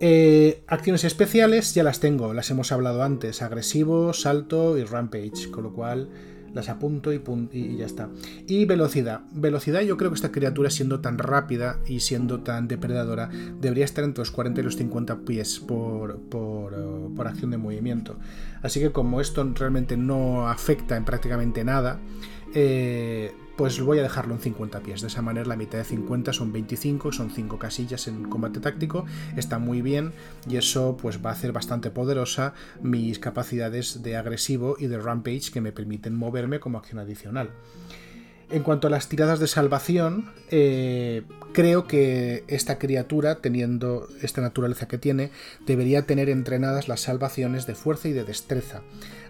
Eh, 0.07 0.61
acciones 0.67 1.03
especiales 1.03 1.73
ya 1.73 1.81
las 1.81 1.99
tengo, 1.99 2.31
las 2.35 2.51
hemos 2.51 2.71
hablado 2.71 3.01
antes, 3.01 3.41
agresivo, 3.41 4.13
salto 4.13 4.77
y 4.77 4.83
rampage, 4.83 5.49
con 5.49 5.63
lo 5.63 5.73
cual 5.73 6.09
las 6.53 6.69
apunto 6.69 7.11
y, 7.11 7.75
ya 7.75 7.87
está. 7.87 8.09
Y 8.45 8.65
velocidad. 8.65 9.21
Velocidad 9.31 9.81
yo 9.81 9.97
creo 9.97 10.11
que 10.11 10.15
esta 10.15 10.31
criatura 10.31 10.69
siendo 10.69 10.99
tan 10.99 11.17
rápida 11.17 11.79
y 11.87 12.01
siendo 12.01 12.41
tan 12.41 12.67
depredadora 12.67 13.31
debería 13.59 13.83
estar 13.83 14.03
entre 14.03 14.21
los 14.21 14.29
40 14.29 14.61
y 14.61 14.63
los 14.63 14.75
50 14.75 15.21
pies 15.21 15.59
por, 15.59 16.19
por, 16.19 16.73
eh, 16.75 17.09
por 17.15 17.27
acción 17.27 17.49
de 17.49 17.57
movimiento. 17.57 18.19
Así 18.61 18.79
que 18.79 18.91
como 18.91 19.21
esto 19.21 19.43
realmente 19.55 19.97
no 19.97 20.47
afecta 20.47 20.95
en 20.97 21.03
prácticamente 21.03 21.63
nada, 21.63 21.99
eh, 22.53 23.33
pues 23.55 23.79
voy 23.81 23.99
a 23.99 24.03
dejarlo 24.03 24.33
en 24.33 24.41
50 24.41 24.79
pies. 24.81 25.01
De 25.01 25.07
esa 25.07 25.21
manera 25.21 25.47
la 25.47 25.55
mitad 25.55 25.77
de 25.77 25.83
50 25.83 26.33
son 26.33 26.51
25, 26.51 27.11
son 27.11 27.29
5 27.29 27.59
casillas 27.59 28.07
en 28.07 28.23
combate 28.29 28.59
táctico, 28.59 29.05
está 29.35 29.59
muy 29.59 29.81
bien 29.81 30.13
y 30.47 30.57
eso 30.57 30.97
pues 31.01 31.23
va 31.25 31.29
a 31.29 31.33
hacer 31.33 31.51
bastante 31.51 31.91
poderosa 31.91 32.53
mis 32.81 33.19
capacidades 33.19 34.03
de 34.03 34.17
agresivo 34.17 34.75
y 34.79 34.87
de 34.87 34.99
rampage 34.99 35.51
que 35.51 35.61
me 35.61 35.71
permiten 35.71 36.15
moverme 36.15 36.59
como 36.59 36.77
acción 36.77 36.99
adicional. 36.99 37.51
En 38.51 38.61
cuanto 38.61 38.87
a 38.87 38.91
las 38.91 39.09
tiradas 39.09 39.39
de 39.39 39.47
salvación, 39.47 40.31
eh, 40.51 41.23
creo 41.51 41.87
que 41.87 42.43
esta 42.47 42.77
criatura, 42.77 43.41
teniendo 43.41 44.07
esta 44.21 44.39
naturaleza 44.39 44.87
que 44.87 44.99
tiene, 44.99 45.31
debería 45.65 46.05
tener 46.05 46.29
entrenadas 46.29 46.87
las 46.87 47.01
salvaciones 47.01 47.65
de 47.65 47.73
fuerza 47.73 48.07
y 48.07 48.13
de 48.13 48.23
destreza. 48.23 48.83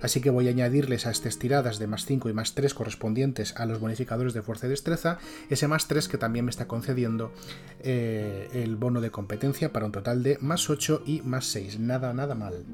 Así 0.05 0.21
que 0.21 0.29
voy 0.29 0.47
a 0.47 0.51
añadirles 0.51 1.07
a 1.07 1.09
estas 1.09 1.39
tiradas 1.39 1.79
de 1.79 1.87
más 1.87 2.05
5 2.05 2.29
y 2.29 2.33
más 2.33 2.53
3 2.53 2.75
correspondientes 2.75 3.55
a 3.57 3.65
los 3.65 3.79
bonificadores 3.79 4.35
de 4.35 4.43
fuerza 4.43 4.67
y 4.67 4.69
destreza, 4.69 5.17
ese 5.49 5.67
más 5.67 5.87
3 5.87 6.07
que 6.07 6.19
también 6.19 6.45
me 6.45 6.51
está 6.51 6.67
concediendo 6.67 7.31
eh, 7.79 8.47
el 8.53 8.75
bono 8.75 9.01
de 9.01 9.09
competencia 9.09 9.73
para 9.73 9.87
un 9.87 9.91
total 9.91 10.21
de 10.21 10.37
más 10.41 10.69
8 10.69 11.01
y 11.07 11.23
más 11.23 11.47
6. 11.47 11.79
Nada, 11.79 12.13
nada 12.13 12.35
mal. 12.35 12.65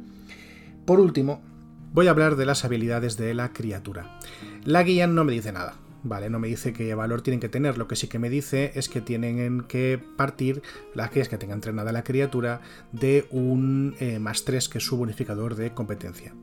Por 0.86 1.00
último, 1.00 1.42
voy 1.94 2.08
a 2.08 2.10
hablar 2.10 2.36
de 2.36 2.46
las 2.46 2.66
habilidades 2.66 3.16
de 3.16 3.34
la 3.34 3.54
criatura. 3.54 4.20
La 4.66 4.84
guía 4.84 5.08
no 5.08 5.24
me 5.24 5.32
dice 5.32 5.54
nada 5.54 5.76
Vale, 6.04 6.30
no 6.32 6.40
me 6.40 6.48
dice 6.48 6.74
qué 6.74 6.96
valor 6.96 7.22
tienen 7.22 7.40
que 7.40 7.50
tener, 7.50 7.78
lo 7.78 7.88
que 7.88 7.96
sí 7.96 8.08
que 8.08 8.18
me 8.18 8.30
dice 8.30 8.72
es 8.76 8.90
que 8.90 9.02
tienen 9.02 9.62
que 9.62 10.00
partir, 10.18 10.64
las 10.96 11.12
que 11.12 11.22
es 11.22 11.30
que 11.30 11.38
tenga 11.38 11.54
entrenada 11.54 11.92
la 11.92 12.04
criatura, 12.04 12.62
de 12.92 13.28
un 13.30 13.96
eh, 14.00 14.18
más 14.18 14.44
3 14.44 14.68
que 14.68 14.80
es 14.80 14.84
su 14.84 14.98
bonificador 14.98 15.56
de 15.56 15.74
competencia. 15.74 16.34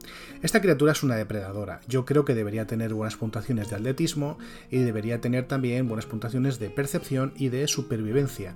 Esta 0.42 0.60
criatura 0.60 0.92
es 0.92 1.02
una 1.02 1.16
depredadora, 1.16 1.80
yo 1.88 2.04
creo 2.04 2.24
que 2.24 2.34
debería 2.34 2.68
tener 2.68 2.94
buenas 2.94 3.16
puntuaciones 3.16 3.68
de 3.68 3.76
atletismo 3.76 4.38
y 4.70 4.78
debería 4.78 5.20
tener 5.20 5.48
también 5.48 5.88
buenas 5.88 6.06
puntuaciones 6.06 6.60
de 6.60 6.70
percepción 6.70 7.32
y 7.36 7.48
de 7.48 7.66
supervivencia 7.66 8.54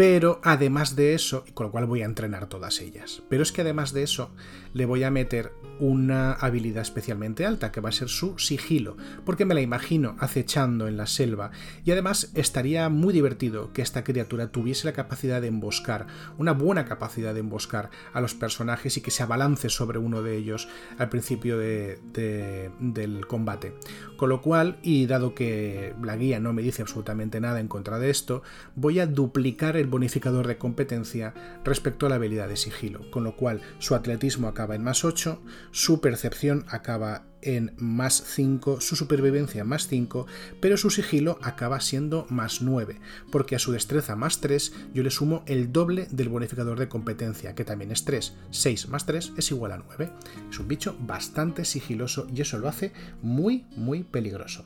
Pero 0.00 0.40
además 0.42 0.96
de 0.96 1.12
eso, 1.12 1.44
con 1.52 1.66
lo 1.66 1.72
cual 1.72 1.84
voy 1.84 2.00
a 2.00 2.06
entrenar 2.06 2.46
todas 2.46 2.80
ellas. 2.80 3.22
Pero 3.28 3.42
es 3.42 3.52
que 3.52 3.60
además 3.60 3.92
de 3.92 4.02
eso, 4.02 4.30
le 4.72 4.86
voy 4.86 5.04
a 5.04 5.10
meter 5.10 5.52
una 5.78 6.32
habilidad 6.32 6.80
especialmente 6.80 7.44
alta, 7.44 7.70
que 7.70 7.82
va 7.82 7.90
a 7.90 7.92
ser 7.92 8.08
su 8.08 8.38
sigilo, 8.38 8.96
porque 9.26 9.44
me 9.44 9.54
la 9.54 9.60
imagino 9.60 10.16
acechando 10.18 10.88
en 10.88 10.96
la 10.96 11.06
selva, 11.06 11.50
y 11.84 11.90
además 11.90 12.30
estaría 12.34 12.88
muy 12.88 13.12
divertido 13.12 13.74
que 13.74 13.82
esta 13.82 14.02
criatura 14.02 14.50
tuviese 14.50 14.86
la 14.86 14.94
capacidad 14.94 15.42
de 15.42 15.48
emboscar, 15.48 16.06
una 16.38 16.52
buena 16.52 16.86
capacidad 16.86 17.34
de 17.34 17.40
emboscar 17.40 17.90
a 18.14 18.22
los 18.22 18.34
personajes 18.34 18.96
y 18.96 19.02
que 19.02 19.10
se 19.10 19.22
abalance 19.22 19.68
sobre 19.68 19.98
uno 19.98 20.22
de 20.22 20.36
ellos 20.36 20.68
al 20.96 21.10
principio 21.10 21.58
del 21.58 23.26
combate. 23.26 23.74
Con 24.20 24.28
lo 24.28 24.42
cual, 24.42 24.76
y 24.82 25.06
dado 25.06 25.34
que 25.34 25.94
la 26.02 26.14
guía 26.14 26.40
no 26.40 26.52
me 26.52 26.60
dice 26.60 26.82
absolutamente 26.82 27.40
nada 27.40 27.58
en 27.58 27.68
contra 27.68 27.98
de 27.98 28.10
esto, 28.10 28.42
voy 28.74 29.00
a 29.00 29.06
duplicar 29.06 29.78
el 29.78 29.86
bonificador 29.86 30.46
de 30.46 30.58
competencia 30.58 31.32
respecto 31.64 32.04
a 32.04 32.10
la 32.10 32.16
habilidad 32.16 32.46
de 32.46 32.58
sigilo, 32.58 33.10
con 33.10 33.24
lo 33.24 33.34
cual 33.34 33.62
su 33.78 33.94
atletismo 33.94 34.46
acaba 34.46 34.74
en 34.74 34.84
más 34.84 35.06
8, 35.06 35.40
su 35.70 36.02
percepción 36.02 36.66
acaba 36.68 37.29
en 37.42 37.72
más 37.78 38.22
5, 38.26 38.80
su 38.80 38.96
supervivencia 38.96 39.64
más 39.64 39.88
5, 39.88 40.26
pero 40.60 40.76
su 40.76 40.90
sigilo 40.90 41.38
acaba 41.42 41.80
siendo 41.80 42.26
más 42.30 42.62
9, 42.62 43.00
porque 43.30 43.56
a 43.56 43.58
su 43.58 43.72
destreza 43.72 44.16
más 44.16 44.40
3 44.40 44.72
yo 44.94 45.02
le 45.02 45.10
sumo 45.10 45.42
el 45.46 45.72
doble 45.72 46.06
del 46.10 46.28
bonificador 46.28 46.78
de 46.78 46.88
competencia, 46.88 47.54
que 47.54 47.64
también 47.64 47.92
es 47.92 48.04
3. 48.04 48.34
6 48.50 48.88
más 48.88 49.06
3 49.06 49.32
es 49.36 49.50
igual 49.50 49.72
a 49.72 49.78
9. 49.78 50.12
Es 50.50 50.58
un 50.58 50.68
bicho 50.68 50.96
bastante 51.00 51.64
sigiloso 51.64 52.26
y 52.34 52.40
eso 52.40 52.58
lo 52.58 52.68
hace 52.68 52.92
muy, 53.22 53.66
muy 53.76 54.02
peligroso. 54.02 54.64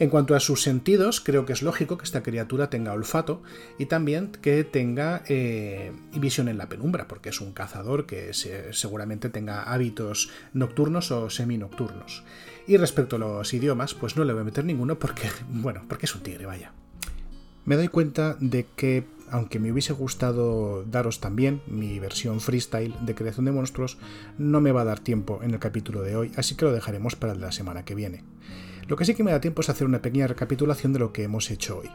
En 0.00 0.08
cuanto 0.08 0.34
a 0.34 0.40
sus 0.40 0.62
sentidos, 0.62 1.20
creo 1.20 1.44
que 1.44 1.52
es 1.52 1.60
lógico 1.60 1.98
que 1.98 2.04
esta 2.04 2.22
criatura 2.22 2.70
tenga 2.70 2.94
olfato 2.94 3.42
y 3.78 3.84
también 3.84 4.32
que 4.32 4.64
tenga 4.64 5.22
eh, 5.28 5.92
visión 6.16 6.48
en 6.48 6.56
la 6.56 6.70
penumbra, 6.70 7.06
porque 7.06 7.28
es 7.28 7.42
un 7.42 7.52
cazador 7.52 8.06
que 8.06 8.32
seguramente 8.32 9.28
tenga 9.28 9.62
hábitos 9.64 10.30
nocturnos 10.54 11.10
o 11.10 11.28
seminocturnos. 11.28 12.24
Y 12.66 12.78
respecto 12.78 13.16
a 13.16 13.18
los 13.18 13.52
idiomas, 13.52 13.92
pues 13.92 14.16
no 14.16 14.24
le 14.24 14.32
voy 14.32 14.40
a 14.40 14.44
meter 14.44 14.64
ninguno 14.64 14.98
porque, 14.98 15.28
bueno, 15.50 15.84
porque 15.86 16.06
es 16.06 16.14
un 16.14 16.22
tigre, 16.22 16.46
vaya. 16.46 16.72
Me 17.66 17.76
doy 17.76 17.88
cuenta 17.88 18.38
de 18.40 18.66
que, 18.74 19.04
aunque 19.30 19.58
me 19.58 19.70
hubiese 19.70 19.92
gustado 19.92 20.82
daros 20.84 21.20
también 21.20 21.60
mi 21.66 21.98
versión 21.98 22.40
freestyle 22.40 22.94
de 23.02 23.14
creación 23.14 23.44
de 23.44 23.52
monstruos, 23.52 23.98
no 24.38 24.62
me 24.62 24.72
va 24.72 24.80
a 24.80 24.86
dar 24.86 25.00
tiempo 25.00 25.40
en 25.42 25.50
el 25.50 25.60
capítulo 25.60 26.00
de 26.00 26.16
hoy, 26.16 26.32
así 26.36 26.54
que 26.54 26.64
lo 26.64 26.72
dejaremos 26.72 27.16
para 27.16 27.34
la 27.34 27.52
semana 27.52 27.84
que 27.84 27.94
viene. 27.94 28.24
Lo 28.90 28.96
que 28.96 29.04
sí 29.04 29.14
que 29.14 29.22
me 29.22 29.30
da 29.30 29.40
tiempo 29.40 29.60
es 29.60 29.68
hacer 29.68 29.86
una 29.86 30.02
pequeña 30.02 30.26
recapitulación 30.26 30.92
de 30.92 30.98
lo 30.98 31.12
que 31.12 31.22
hemos 31.22 31.48
hecho 31.52 31.78
hoy. 31.78 31.88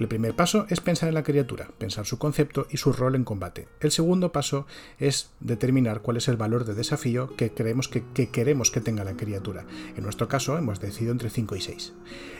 El 0.00 0.08
primer 0.08 0.34
paso 0.34 0.64
es 0.70 0.80
pensar 0.80 1.10
en 1.10 1.14
la 1.14 1.22
criatura, 1.22 1.68
pensar 1.76 2.06
su 2.06 2.16
concepto 2.16 2.66
y 2.70 2.78
su 2.78 2.94
rol 2.94 3.14
en 3.14 3.24
combate. 3.24 3.68
El 3.80 3.90
segundo 3.90 4.32
paso 4.32 4.66
es 4.98 5.32
determinar 5.40 6.00
cuál 6.00 6.16
es 6.16 6.26
el 6.28 6.38
valor 6.38 6.64
de 6.64 6.72
desafío 6.72 7.36
que, 7.36 7.52
creemos 7.52 7.88
que, 7.88 8.02
queremos 8.30 8.70
que 8.70 8.80
tenga 8.80 9.04
la 9.04 9.18
criatura. 9.18 9.66
En 9.98 10.02
nuestro 10.02 10.26
caso 10.26 10.56
hemos 10.56 10.80
decidido 10.80 11.12
entre 11.12 11.28
5 11.28 11.56
y 11.56 11.60
6. 11.60 11.92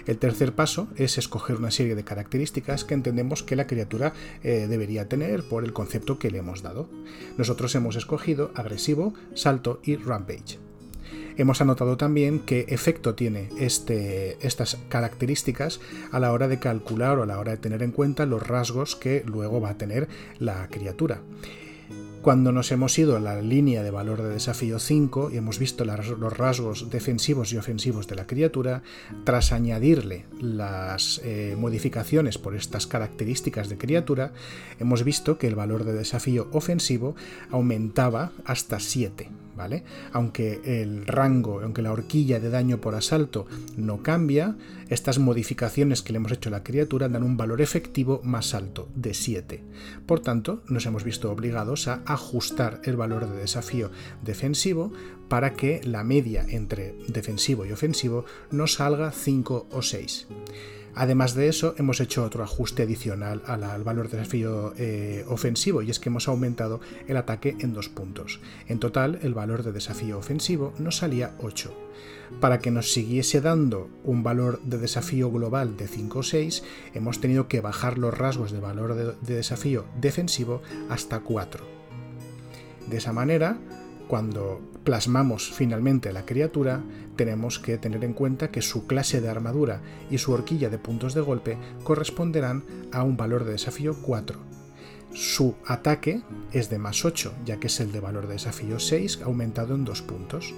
El 0.07 0.17
tercer 0.17 0.55
paso 0.55 0.89
es 0.97 1.19
escoger 1.19 1.57
una 1.57 1.71
serie 1.71 1.95
de 1.95 2.05
características 2.05 2.85
que 2.85 2.95
entendemos 2.95 3.43
que 3.43 3.55
la 3.55 3.67
criatura 3.67 4.15
eh, 4.43 4.67
debería 4.67 5.11
tener 5.11 5.47
por 5.47 5.63
el 5.63 5.75
concepto 5.75 6.19
que 6.19 6.31
le 6.31 6.39
hemos 6.39 6.63
dado. 6.63 6.89
Nosotros 7.37 7.75
hemos 7.75 7.97
escogido 7.97 8.51
agresivo, 8.55 9.13
salto 9.35 9.81
y 9.85 9.97
rampage. 9.97 10.59
Hemos 11.37 11.61
anotado 11.61 11.97
también 11.97 12.39
qué 12.39 12.67
efecto 12.69 13.15
tiene 13.17 13.49
este, 13.59 14.37
estas 14.47 14.79
características 14.89 15.81
a 16.13 16.21
la 16.21 16.33
hora 16.33 16.47
de 16.47 16.61
calcular 16.61 17.19
o 17.19 17.25
a 17.25 17.27
la 17.27 17.41
hora 17.41 17.53
de 17.53 17.59
tener 17.59 17.83
en 17.83 17.91
cuenta 17.91 18.25
los 18.25 18.47
rasgos 18.47 18.95
que 18.95 19.25
luego 19.27 19.61
va 19.61 19.71
a 19.71 19.79
tener 19.79 20.09
la 20.39 20.69
criatura. 20.69 21.21
Cuando 22.23 22.53
nos 22.53 22.73
hemos 22.73 22.99
ido 22.99 23.17
a 23.17 23.21
la 23.21 23.43
línea 23.43 23.83
de 23.83 23.91
valor 23.91 24.23
de 24.23 24.31
desafío 24.31 24.79
5 24.79 25.31
y 25.33 25.37
hemos 25.37 25.59
visto 25.59 25.85
los 25.85 26.39
rasgos 26.39 26.89
defensivos 26.89 27.53
y 27.53 27.59
ofensivos 27.59 28.07
de 28.07 28.15
la 28.15 28.27
criatura, 28.27 28.83
tras 29.25 29.53
añadirle 29.53 30.25
las 30.41 31.21
eh, 31.23 31.55
modificaciones 31.59 32.39
por 32.39 32.55
estas 32.55 32.87
características 32.87 33.69
de 33.69 33.77
criatura, 33.77 34.33
hemos 34.79 35.05
visto 35.05 35.37
que 35.37 35.49
el 35.49 35.55
valor 35.55 35.85
de 35.85 35.93
desafío 35.93 36.49
ofensivo 36.53 37.15
aumentaba 37.51 38.33
hasta 38.47 38.81
7. 38.81 39.44
¿Vale? 39.57 39.85
Aunque 40.13 40.61
el 40.83 41.07
rango, 41.07 41.61
aunque 41.61 41.83
la 41.83 41.93
horquilla 41.93 42.41
de 42.41 42.51
daño 42.51 42.81
por 42.81 42.95
asalto 42.95 43.47
no 43.77 44.03
cambia, 44.03 44.57
estas 44.89 45.19
modificaciones 45.19 46.03
que 46.03 46.13
le 46.13 46.17
hemos 46.17 46.33
hecho 46.33 46.49
a 46.49 46.53
la 46.53 46.65
criatura 46.65 47.09
dan 47.09 47.23
un 47.23 47.37
valor 47.37 47.61
efectivo 47.61 48.21
más 48.25 48.55
alto, 48.55 48.89
de 48.95 49.15
7. 49.15 49.63
Por 50.07 50.21
tanto, 50.21 50.63
nos 50.69 50.87
hemos 50.87 51.05
visto 51.05 51.31
obligados 51.31 51.89
a 51.89 52.03
ajustar 52.07 52.81
el 52.85 52.97
valor 52.97 53.29
de 53.31 53.39
desafío 53.39 53.91
defensivo 54.23 54.93
para 55.29 55.55
que 55.55 55.81
la 55.85 56.05
media 56.05 56.45
entre 56.49 56.95
defensivo 57.09 57.65
y 57.65 57.73
ofensivo 57.73 58.25
no 58.51 58.67
salga 58.67 59.13
5 59.13 59.69
o 59.71 59.83
6. 59.83 60.27
Además 60.97 61.35
de 61.35 61.49
eso, 61.49 61.75
hemos 61.77 62.01
hecho 62.01 62.25
otro 62.25 62.45
ajuste 62.45 62.85
adicional 62.85 63.43
al, 63.47 63.83
valor 63.83 64.09
de 64.09 64.19
desafío 64.19 64.75
eh, 64.77 65.25
ofensivo 65.29 65.83
y 65.83 65.91
es 65.91 65.99
que 65.99 66.09
hemos 66.09 66.29
aumentado 66.29 66.81
el 67.09 67.17
ataque 67.17 67.57
en 67.59 67.73
dos 67.73 67.89
puntos. 67.89 68.41
En 68.69 68.79
total, 68.79 69.19
el 69.23 69.35
valor 69.35 69.65
de 69.65 69.73
desafío 69.73 70.19
ofensivo 70.19 70.73
nos 70.79 70.99
salía 70.99 71.35
8. 71.41 71.75
Para 72.41 72.59
que 72.59 72.71
nos 72.71 72.93
siguiese 72.93 73.41
dando 73.41 73.91
un 74.05 74.23
valor 74.23 74.61
de 74.63 74.79
desafío 74.79 75.31
global 75.31 75.77
de 75.77 75.89
5 75.89 76.19
o 76.19 76.23
6, 76.23 76.63
hemos 76.95 77.21
tenido 77.21 77.49
que 77.49 77.61
bajar 77.61 77.99
los 77.99 78.17
rasgos 78.17 78.53
de 78.53 78.61
valor 78.61 78.95
de 79.21 79.35
desafío 79.35 79.85
defensivo 80.01 80.63
hasta 80.89 81.21
4. 81.21 81.65
De 82.89 82.99
esa 82.99 83.13
manera, 83.13 83.59
cuando 84.09 84.61
plasmamos 84.85 85.51
finalmente 85.51 86.13
la 86.13 86.27
criatura, 86.27 86.83
tenemos 87.17 87.59
que 87.59 87.79
tener 87.79 88.05
en 88.05 88.13
cuenta 88.13 88.51
que 88.51 88.63
su 88.63 88.87
clase 88.87 89.21
de 89.21 89.29
armadura 89.29 89.81
y 90.11 90.19
su 90.19 90.33
horquilla 90.33 90.69
de 90.69 90.79
puntos 90.79 91.15
de 91.15 91.21
golpe 91.21 91.59
corresponderán 91.83 92.65
a 92.93 93.03
un 93.03 93.17
valor 93.17 93.45
de 93.45 93.53
desafío 93.53 93.97
4. 94.03 94.39
Su 95.13 95.55
ataque 95.67 96.23
es 96.53 96.71
de 96.71 96.79
más 96.79 97.05
8, 97.05 97.33
ya 97.45 97.59
que 97.59 97.69
es 97.69 97.81
el 97.81 97.93
de 97.93 98.01
valor 98.01 98.27
de 98.27 98.35
desafío 98.35 98.79
6, 98.79 99.21
aumentado 99.23 99.75
en 99.75 99.85
2 99.85 100.03
puntos. 100.03 100.53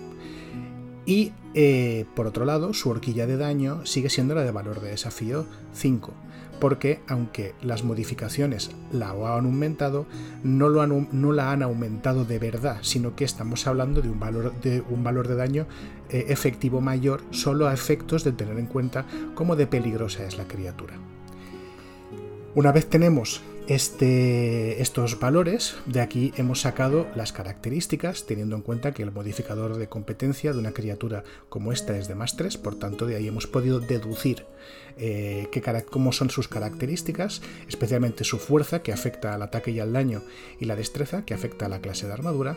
Y 1.05 1.33
eh, 1.55 2.05
por 2.17 2.27
otro 2.27 2.45
lado, 2.45 2.73
su 2.73 2.91
horquilla 2.91 3.27
de 3.27 3.37
daño 3.37 3.87
sigue 3.87 4.11
siendo 4.11 4.35
la 4.35 4.43
de 4.43 4.51
valor 4.51 4.81
de 4.81 4.91
desafío 4.91 5.47
5, 5.75 6.13
porque 6.61 7.01
aunque 7.09 7.55
las 7.63 7.85
modificaciones 7.85 8.71
la 8.93 9.11
han 9.11 9.47
aumentado, 9.47 10.07
no, 10.43 10.69
la 10.69 11.53
han 11.53 11.63
aumentado 11.63 12.25
de 12.25 12.39
verdad, 12.39 12.79
sino 12.83 13.15
que 13.17 13.25
estamos 13.25 13.67
hablando 13.67 14.03
de 14.03 14.11
un 14.11 14.21
valor 14.21 14.53
de, 14.61 14.83
un 14.89 15.05
valor 15.05 15.29
de 15.29 15.37
daño 15.37 15.67
eh, 16.09 16.27
efectivo 16.29 16.81
mayor 16.81 17.23
solo 17.31 17.69
a 17.69 17.75
efectos 17.75 18.25
de 18.25 18.33
tener 18.33 18.59
en 18.59 18.67
cuenta 18.67 19.05
cómo 19.35 19.57
de 19.57 19.67
peligrosa 19.67 20.25
es 20.25 20.37
la 20.37 20.49
criatura. 20.49 20.95
Una 22.55 22.73
vez 22.73 22.87
tenemos 22.87 23.43
este, 23.69 24.81
estos 24.81 25.19
valores, 25.19 25.77
de 25.87 26.01
aquí 26.01 26.33
hemos 26.37 26.61
sacado 26.61 27.07
las 27.17 27.33
características, 27.33 28.25
teniendo 28.25 28.55
en 28.55 28.63
cuenta 28.63 28.93
que 28.93 29.03
el 29.03 29.11
modificador 29.11 29.77
de 29.77 29.89
competencia 29.89 30.53
de 30.53 30.59
una 30.59 30.73
criatura 30.73 31.25
como 31.49 31.73
esta 31.73 31.99
es 31.99 32.07
de 32.07 32.15
más 32.15 32.37
3, 32.37 32.59
por 32.59 32.77
tanto 32.77 33.07
de 33.07 33.17
ahí 33.17 33.27
hemos 33.27 33.47
podido 33.47 33.81
deducir 33.81 34.47
eh, 34.99 35.49
cómo 35.91 36.13
son 36.13 36.31
sus 36.31 36.49
características, 36.49 37.43
especialmente 37.69 38.25
su 38.25 38.39
fuerza, 38.39 38.83
que 38.83 38.93
afecta 38.93 39.35
al 39.35 39.43
ataque 39.43 39.73
y 39.73 39.81
al 39.81 39.93
daño, 39.93 40.23
y 40.61 40.67
la 40.67 40.77
destreza, 40.77 41.25
que 41.25 41.35
afecta 41.35 41.67
a 41.67 41.69
la 41.69 41.81
clase 41.81 42.07
de 42.07 42.13
armadura. 42.13 42.57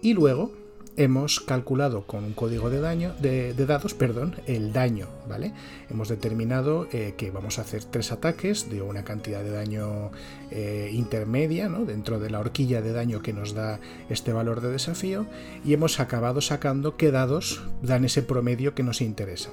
Y 0.00 0.14
luego 0.14 0.52
hemos 0.96 1.40
calculado 1.40 2.06
con 2.06 2.24
un 2.24 2.32
código 2.32 2.70
de 2.70 2.80
daño 2.80 3.14
de, 3.20 3.52
dados, 3.54 3.94
perdón, 3.94 4.36
el 4.46 4.72
daño, 4.72 5.08
¿vale? 5.28 5.52
Hemos 5.90 6.08
determinado 6.08 6.86
eh, 6.92 7.14
que 7.16 7.30
vamos 7.30 7.58
a 7.58 7.62
hacer 7.62 7.84
tres 7.84 8.12
ataques 8.12 8.70
de 8.70 8.82
una 8.82 9.04
cantidad 9.04 9.42
de 9.42 9.50
daño 9.50 10.10
eh, 10.50 10.90
intermedia, 10.92 11.68
¿no? 11.68 11.84
Dentro 11.84 12.20
de 12.20 12.30
la 12.30 12.40
horquilla 12.40 12.82
de 12.82 12.92
daño 12.92 13.22
que 13.22 13.32
nos 13.32 13.54
da 13.54 13.80
este 14.08 14.32
valor 14.32 14.60
de 14.60 14.70
desafío 14.70 15.26
y 15.64 15.72
hemos 15.72 16.00
acabado 16.00 16.40
sacando 16.40 16.96
qué 16.96 17.10
dados 17.10 17.62
dan 17.82 18.04
ese 18.04 18.22
promedio 18.22 18.74
que 18.74 18.82
nos 18.82 19.00
interesa. 19.00 19.50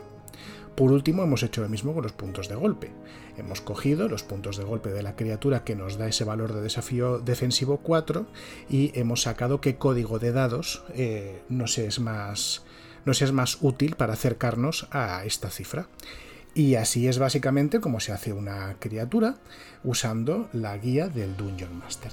Por 0.75 0.91
último, 0.91 1.23
hemos 1.23 1.43
hecho 1.43 1.61
lo 1.61 1.69
mismo 1.69 1.93
con 1.93 2.03
los 2.03 2.13
puntos 2.13 2.47
de 2.47 2.55
golpe. 2.55 2.91
Hemos 3.41 3.59
cogido 3.59 4.07
los 4.07 4.21
puntos 4.21 4.55
de 4.57 4.63
golpe 4.63 4.91
de 4.91 5.01
la 5.01 5.15
criatura 5.15 5.63
que 5.63 5.75
nos 5.75 5.97
da 5.97 6.07
ese 6.07 6.23
valor 6.23 6.53
de 6.53 6.61
desafío 6.61 7.17
defensivo 7.17 7.77
4 7.77 8.27
y 8.69 8.91
hemos 8.93 9.23
sacado 9.23 9.61
qué 9.61 9.77
código 9.77 10.19
de 10.19 10.31
dados 10.31 10.83
eh, 10.93 11.41
es 11.49 11.99
más, 11.99 12.61
nos 13.03 13.23
es 13.23 13.31
más 13.31 13.57
útil 13.61 13.95
para 13.95 14.13
acercarnos 14.13 14.87
a 14.91 15.25
esta 15.25 15.49
cifra. 15.49 15.87
Y 16.53 16.75
así 16.75 17.07
es 17.07 17.17
básicamente 17.17 17.79
como 17.79 17.99
se 17.99 18.11
hace 18.11 18.31
una 18.31 18.75
criatura 18.77 19.37
usando 19.83 20.47
la 20.53 20.77
guía 20.77 21.09
del 21.09 21.35
Dungeon 21.35 21.75
Master. 21.79 22.11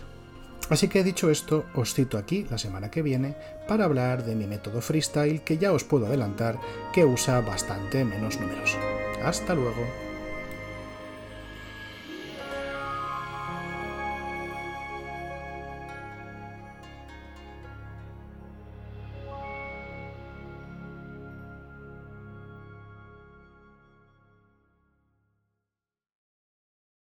Así 0.70 0.89
que 0.89 1.05
dicho 1.05 1.31
esto, 1.31 1.66
os 1.74 1.93
cito 1.93 2.16
aquí 2.16 2.47
la 2.49 2.57
semana 2.57 2.91
que 2.91 3.03
viene 3.03 3.37
para 3.68 3.85
hablar 3.85 4.24
de 4.24 4.35
mi 4.35 4.47
método 4.47 4.81
freestyle 4.81 5.43
que 5.43 5.59
ya 5.59 5.72
os 5.72 5.85
puedo 5.85 6.07
adelantar 6.07 6.59
que 6.95 7.05
usa 7.05 7.43
bastante 7.43 8.03
menos 8.07 8.41
números. 8.41 8.79
Hasta 9.22 9.55
luego. 9.55 10.08